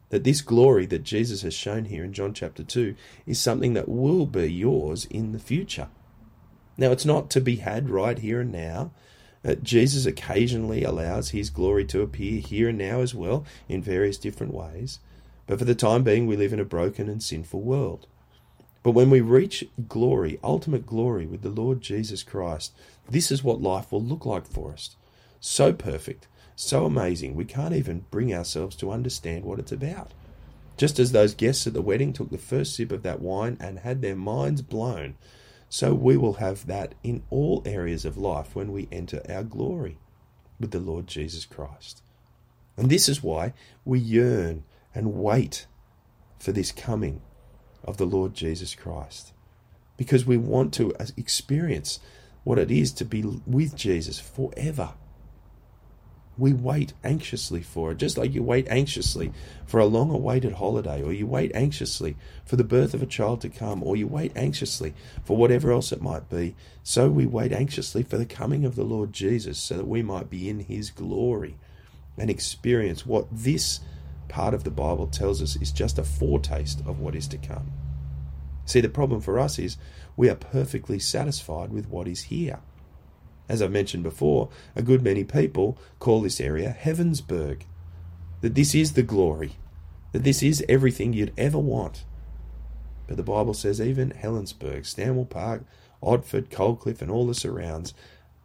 that 0.10 0.24
this 0.24 0.42
glory 0.42 0.86
that 0.88 1.04
Jesus 1.04 1.42
has 1.42 1.54
shown 1.54 1.86
here 1.86 2.04
in 2.04 2.14
John 2.14 2.34
chapter 2.34 2.64
2 2.64 2.96
is 3.26 3.40
something 3.40 3.74
that 3.74 3.90
will 3.90 4.26
be 4.26 4.52
yours 4.52 5.06
in 5.06 5.32
the 5.32 5.40
future. 5.40 5.90
Now, 6.78 6.92
it's 6.92 7.06
not 7.06 7.30
to 7.32 7.42
be 7.42 7.58
had 7.58 7.90
right 7.90 8.18
here 8.18 8.42
and 8.42 8.52
now. 8.52 8.92
Uh, 9.46 9.56
Jesus 9.56 10.06
occasionally 10.06 10.84
allows 10.84 11.30
his 11.30 11.50
glory 11.50 11.86
to 11.86 12.02
appear 12.02 12.40
here 12.40 12.70
and 12.70 12.78
now 12.78 13.02
as 13.02 13.14
well 13.14 13.46
in 13.70 13.82
various 13.82 14.18
different 14.18 14.54
ways. 14.54 15.00
But 15.46 15.60
for 15.60 15.66
the 15.66 15.76
time 15.76 16.04
being, 16.04 16.26
we 16.26 16.36
live 16.36 16.54
in 16.54 16.60
a 16.60 16.66
broken 16.66 17.08
and 17.08 17.22
sinful 17.22 17.62
world. 17.62 18.08
But 18.82 18.92
when 18.92 19.10
we 19.10 19.22
reach 19.22 19.64
glory, 19.88 20.40
ultimate 20.44 20.86
glory 20.86 21.26
with 21.26 21.42
the 21.42 21.50
Lord 21.50 21.82
Jesus 21.82 22.24
Christ, 22.24 22.74
this 23.10 23.32
is 23.32 23.44
what 23.44 23.62
life 23.62 23.92
will 23.92 24.02
look 24.02 24.26
like 24.26 24.48
for 24.48 24.74
us. 24.74 24.96
So 25.40 25.74
perfect 25.74 26.28
so 26.56 26.86
amazing, 26.86 27.36
we 27.36 27.44
can't 27.44 27.74
even 27.74 28.06
bring 28.12 28.34
ourselves 28.34 28.76
to 28.78 28.92
understand 28.92 29.44
what 29.44 29.60
it's 29.60 29.74
about. 29.74 30.14
Just 30.78 31.00
as 31.00 31.12
those 31.12 31.34
guests 31.34 31.68
at 31.68 31.74
the 31.74 31.82
wedding 31.82 32.14
took 32.14 32.30
the 32.30 32.38
first 32.38 32.76
sip 32.76 32.92
of 32.92 33.04
that 33.04 33.22
wine 33.22 33.58
and 33.60 33.80
had 33.80 34.02
their 34.02 34.16
minds 34.16 34.62
blown, 34.62 35.16
so 35.76 35.94
we 35.94 36.16
will 36.16 36.36
have 36.36 36.68
that 36.68 36.96
in 37.04 37.22
all 37.30 37.62
areas 37.66 38.06
of 38.06 38.18
life 38.18 38.56
when 38.56 38.72
we 38.72 38.88
enter 38.94 39.22
our 39.28 39.44
glory 39.44 39.98
with 40.58 40.72
the 40.72 40.80
Lord 40.80 41.06
Jesus 41.06 41.44
Christ. 41.44 42.02
And 42.78 42.90
this 42.90 43.10
is 43.10 43.22
why 43.22 43.52
we 43.84 44.00
yearn 44.00 44.64
and 44.94 45.16
wait 45.16 45.68
for 46.40 46.54
this 46.54 46.72
coming 46.72 47.22
of 47.84 47.98
the 47.98 48.06
Lord 48.06 48.34
Jesus 48.34 48.74
Christ. 48.74 49.34
Because 49.98 50.26
we 50.26 50.38
want 50.38 50.74
to 50.76 50.94
experience 51.18 52.00
what 52.46 52.58
it 52.58 52.72
is 52.72 52.94
to 52.94 53.04
be 53.04 53.22
with 53.46 53.76
Jesus 53.76 54.18
forever. 54.18 54.94
We 56.38 56.52
wait 56.52 56.94
anxiously 57.04 57.62
for 57.62 57.92
it, 57.92 57.98
just 57.98 58.18
like 58.18 58.34
you 58.34 58.44
wait 58.44 58.68
anxiously 58.70 59.32
for 59.66 59.80
a 59.80 59.86
long 59.86 60.12
awaited 60.12 60.54
holiday, 60.54 61.02
or 61.02 61.14
you 61.14 61.26
wait 61.26 61.52
anxiously 61.54 62.18
for 62.44 62.58
the 62.58 62.64
birth 62.64 62.94
of 62.94 63.02
a 63.02 63.08
child 63.08 63.42
to 63.42 63.50
come, 63.50 63.82
or 63.84 63.96
you 63.96 64.08
wait 64.08 64.34
anxiously 64.36 64.94
for 65.24 65.38
whatever 65.38 65.72
else 65.72 65.92
it 65.92 66.02
might 66.02 66.30
be. 66.30 66.56
So 66.84 67.10
we 67.10 67.26
wait 67.26 67.54
anxiously 67.54 68.04
for 68.04 68.18
the 68.18 68.26
coming 68.26 68.66
of 68.66 68.76
the 68.76 68.84
Lord 68.84 69.14
Jesus, 69.14 69.58
so 69.58 69.78
that 69.78 69.88
we 69.88 70.02
might 70.02 70.30
be 70.30 70.50
in 70.50 70.60
his 70.60 70.90
glory 70.90 71.56
and 72.18 72.30
experience 72.30 73.06
what 73.06 73.28
this 73.32 73.80
part 74.28 74.54
of 74.54 74.64
the 74.64 74.72
Bible 74.72 75.08
tells 75.08 75.42
us 75.42 75.56
is 75.56 75.72
just 75.72 76.00
a 76.00 76.04
foretaste 76.04 76.82
of 76.86 77.00
what 77.00 77.16
is 77.16 77.28
to 77.30 77.38
come. 77.38 77.72
See, 78.66 78.82
the 78.82 78.90
problem 78.90 79.22
for 79.22 79.40
us 79.40 79.60
is 79.60 79.78
we 80.18 80.30
are 80.30 80.36
perfectly 80.36 81.00
satisfied 81.00 81.72
with 81.72 81.88
what 81.88 82.08
is 82.08 82.24
here. 82.24 82.60
As 83.48 83.62
I've 83.62 83.72
mentioned 83.72 84.04
before, 84.04 84.50
a 84.76 84.82
good 84.82 85.04
many 85.04 85.24
people 85.24 85.78
call 86.00 86.22
this 86.22 86.42
area 86.42 86.76
Heavensburg. 86.78 87.64
That 88.42 88.56
this 88.56 88.76
is 88.76 88.94
the 88.94 89.04
glory, 89.04 89.58
that 90.12 90.24
this 90.24 90.44
is 90.44 90.64
everything 90.68 91.14
you'd 91.14 91.34
ever 91.38 91.58
want. 91.58 92.06
But 93.08 93.18
the 93.18 93.24
Bible 93.24 93.54
says 93.54 93.80
even 93.80 94.12
Helensburgh, 94.12 94.86
Stanwell 94.86 95.26
Park, 95.26 95.64
Otford, 96.02 96.50
Coalcliff, 96.50 97.02
and 97.02 97.10
all 97.10 97.26
the 97.28 97.34
surrounds 97.34 97.94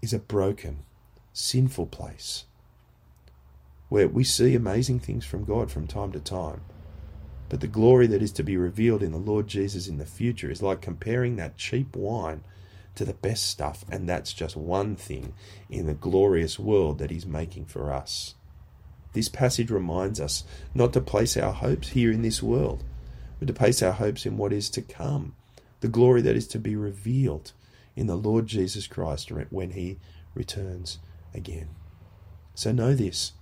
is 0.03 0.13
a 0.13 0.19
broken, 0.19 0.85
sinful 1.33 1.87
place 1.87 2.45
where 3.91 4.09
we 4.09 4.25
see 4.25 4.55
amazing 4.55 5.01
things 5.01 5.27
from 5.27 5.45
God 5.45 5.71
from 5.71 5.87
time 5.87 6.13
to 6.13 6.21
time. 6.21 6.63
But 7.49 7.61
the 7.61 7.67
glory 7.67 8.07
that 8.07 8.23
is 8.23 8.33
to 8.33 8.45
be 8.45 8.57
revealed 8.57 9.03
in 9.03 9.11
the 9.11 9.19
Lord 9.19 9.49
Jesus 9.49 9.89
in 9.89 9.99
the 9.99 10.07
future 10.07 10.51
is 10.51 10.63
like 10.63 10.81
comparing 10.81 11.37
that 11.37 11.59
cheap 11.59 11.97
wine 11.97 12.43
to 12.95 13.05
the 13.05 13.15
best 13.15 13.47
stuff, 13.47 13.85
and 13.91 14.09
that's 14.09 14.33
just 14.33 14.57
one 14.57 14.97
thing 14.97 15.35
in 15.69 15.87
the 15.87 15.95
glorious 15.95 16.59
world 16.59 16.99
that 16.99 17.11
He's 17.11 17.27
making 17.27 17.67
for 17.67 17.93
us. 17.93 18.35
This 19.13 19.29
passage 19.29 19.71
reminds 19.71 20.21
us 20.21 20.45
not 20.75 20.93
to 20.93 21.01
place 21.01 21.37
our 21.37 21.53
hopes 21.53 21.91
here 21.91 22.13
in 22.13 22.23
this 22.23 22.43
world, 22.43 22.85
but 23.39 23.49
to 23.49 23.55
place 23.55 23.83
our 23.83 23.93
hopes 23.93 24.27
in 24.27 24.37
what 24.37 24.53
is 24.53 24.71
to 24.71 24.83
come, 24.83 25.35
the 25.81 25.89
glory 25.89 26.23
that 26.23 26.37
is 26.37 26.47
to 26.49 26.59
be 26.59 26.77
revealed 26.77 27.53
in 27.97 28.07
the 28.07 28.17
Lord 28.17 28.47
Jesus 28.47 28.87
Christ 28.87 29.31
when 29.51 29.71
He 29.71 29.99
returns 30.35 30.99
again. 31.35 31.69
So 32.55 32.73
know 32.73 32.95
this 32.95 33.33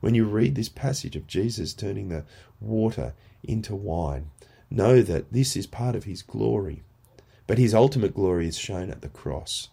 when 0.00 0.14
you 0.14 0.24
read 0.24 0.54
this 0.54 0.68
passage 0.68 1.16
of 1.16 1.26
Jesus 1.26 1.72
turning 1.72 2.08
the 2.08 2.24
water 2.60 3.14
into 3.42 3.74
wine, 3.74 4.30
know 4.70 5.02
that 5.02 5.32
this 5.32 5.56
is 5.56 5.66
part 5.66 5.96
of 5.96 6.04
his 6.04 6.22
glory. 6.22 6.82
But 7.46 7.58
his 7.58 7.74
ultimate 7.74 8.14
glory 8.14 8.48
is 8.48 8.58
shown 8.58 8.90
at 8.90 9.02
the 9.02 9.08
cross. 9.08 9.68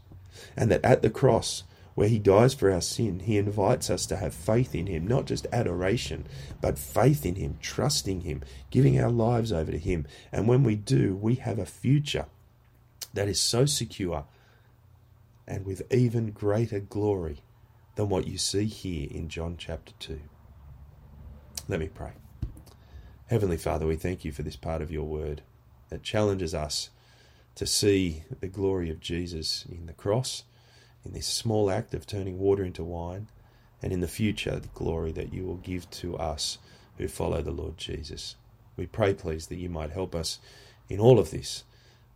And 0.56 0.70
that 0.72 0.84
at 0.84 1.02
the 1.02 1.10
cross, 1.10 1.64
where 1.96 2.08
he 2.08 2.20
dies 2.20 2.54
for 2.54 2.72
our 2.72 2.82
sin, 2.82 3.20
he 3.20 3.38
invites 3.38 3.90
us 3.90 4.06
to 4.08 4.18
have 4.18 4.34
faith 4.34 4.74
in 4.74 4.88
him, 4.88 5.08
not 5.08 5.26
just 5.26 5.48
adoration, 5.52 6.26
but 6.62 6.80
faith 6.80 7.26
in 7.26 7.36
him, 7.36 7.58
trusting 7.62 8.22
him, 8.22 8.42
giving 8.72 9.00
our 9.00 9.12
lives 9.12 9.52
over 9.52 9.72
to 9.72 9.78
him. 9.78 10.08
And 10.32 10.48
when 10.48 10.64
we 10.64 10.76
do, 10.76 11.16
we 11.16 11.36
have 11.36 11.60
a 11.60 11.66
future 11.66 12.26
that 13.14 13.28
is 13.28 13.40
so 13.40 13.66
secure 13.66 14.26
and 15.48 15.66
with 15.66 15.84
even 15.94 16.32
greater 16.32 16.80
glory 16.80 17.42
than 17.96 18.10
what 18.10 18.28
you 18.28 18.38
see 18.38 18.66
here 18.66 19.08
in 19.12 19.30
John 19.30 19.56
chapter 19.58 19.94
2. 20.00 20.20
Let 21.68 21.80
me 21.80 21.90
pray. 21.94 22.14
Heavenly 23.28 23.58
Father, 23.58 23.86
we 23.86 23.96
thank 23.96 24.26
you 24.26 24.32
for 24.32 24.42
this 24.42 24.56
part 24.56 24.82
of 24.82 24.92
your 24.92 25.04
word 25.04 25.44
that 25.90 26.04
challenges 26.04 26.56
us 26.56 26.90
to 27.56 27.66
see 27.66 28.24
the 28.40 28.48
glory 28.48 28.90
of 28.90 29.00
Jesus 29.00 29.66
in 29.70 29.86
the 29.86 29.94
cross, 29.94 30.44
in 31.06 31.14
this 31.14 31.28
small 31.28 31.70
act 31.70 31.94
of 31.94 32.08
turning 32.08 32.40
water 32.40 32.64
into 32.64 32.84
wine, 32.84 33.28
and 33.82 33.92
in 33.92 34.00
the 34.00 34.08
future, 34.08 34.60
the 34.60 34.68
glory 34.70 35.12
that 35.12 35.34
you 35.34 35.44
will 35.46 35.58
give 35.58 35.90
to 35.92 36.18
us 36.18 36.58
who 36.98 37.08
follow 37.08 37.42
the 37.42 37.52
Lord 37.52 37.78
Jesus. 37.78 38.36
We 38.78 38.88
pray, 38.88 39.14
please, 39.14 39.48
that 39.48 39.58
you 39.58 39.70
might 39.70 39.92
help 39.92 40.16
us 40.16 40.40
in 40.90 41.00
all 41.00 41.20
of 41.20 41.32
this 41.32 41.64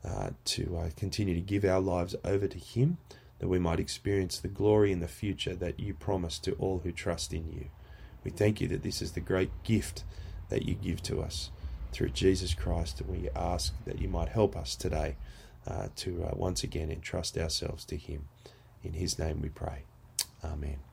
uh, 0.06 0.30
to 0.46 0.78
uh, 0.78 0.90
continue 0.96 1.36
to 1.36 1.42
give 1.42 1.66
our 1.66 1.82
lives 1.82 2.16
over 2.24 2.48
to 2.48 2.58
Him 2.58 2.98
that 3.40 3.48
we 3.48 3.60
might 3.60 3.80
experience 3.80 4.40
the 4.40 4.48
glory 4.48 4.92
in 4.92 5.00
the 5.00 5.08
future 5.08 5.56
that 5.56 5.80
you 5.80 5.94
promise 5.94 6.40
to 6.40 6.54
all 6.54 6.82
who 6.84 6.92
trust 6.92 7.34
in 7.34 7.52
you. 7.52 7.68
We 8.24 8.32
thank 8.32 8.60
you 8.62 8.68
that 8.70 8.84
this 8.84 9.02
is 9.02 9.12
the 9.12 9.20
great 9.20 9.52
gift 9.64 10.04
that 10.50 10.64
you 10.64 10.74
give 10.74 11.04
to 11.04 11.22
us 11.22 11.52
through 11.92 12.10
Jesus 12.10 12.54
Christ, 12.54 13.02
and 13.02 13.10
we 13.10 13.30
ask 13.36 13.74
that 13.86 14.02
you 14.02 14.08
might 14.08 14.30
help 14.30 14.56
us 14.56 14.76
today 14.76 15.16
uh, 15.68 15.88
to 15.98 16.24
uh, 16.24 16.32
once 16.36 16.64
again 16.64 16.92
entrust 16.92 17.38
ourselves 17.38 17.86
to 17.86 17.98
Him. 17.98 18.28
In 18.84 18.94
His 18.94 19.20
name 19.20 19.42
we 19.42 19.50
pray. 19.50 19.84
Amen. 20.44 20.87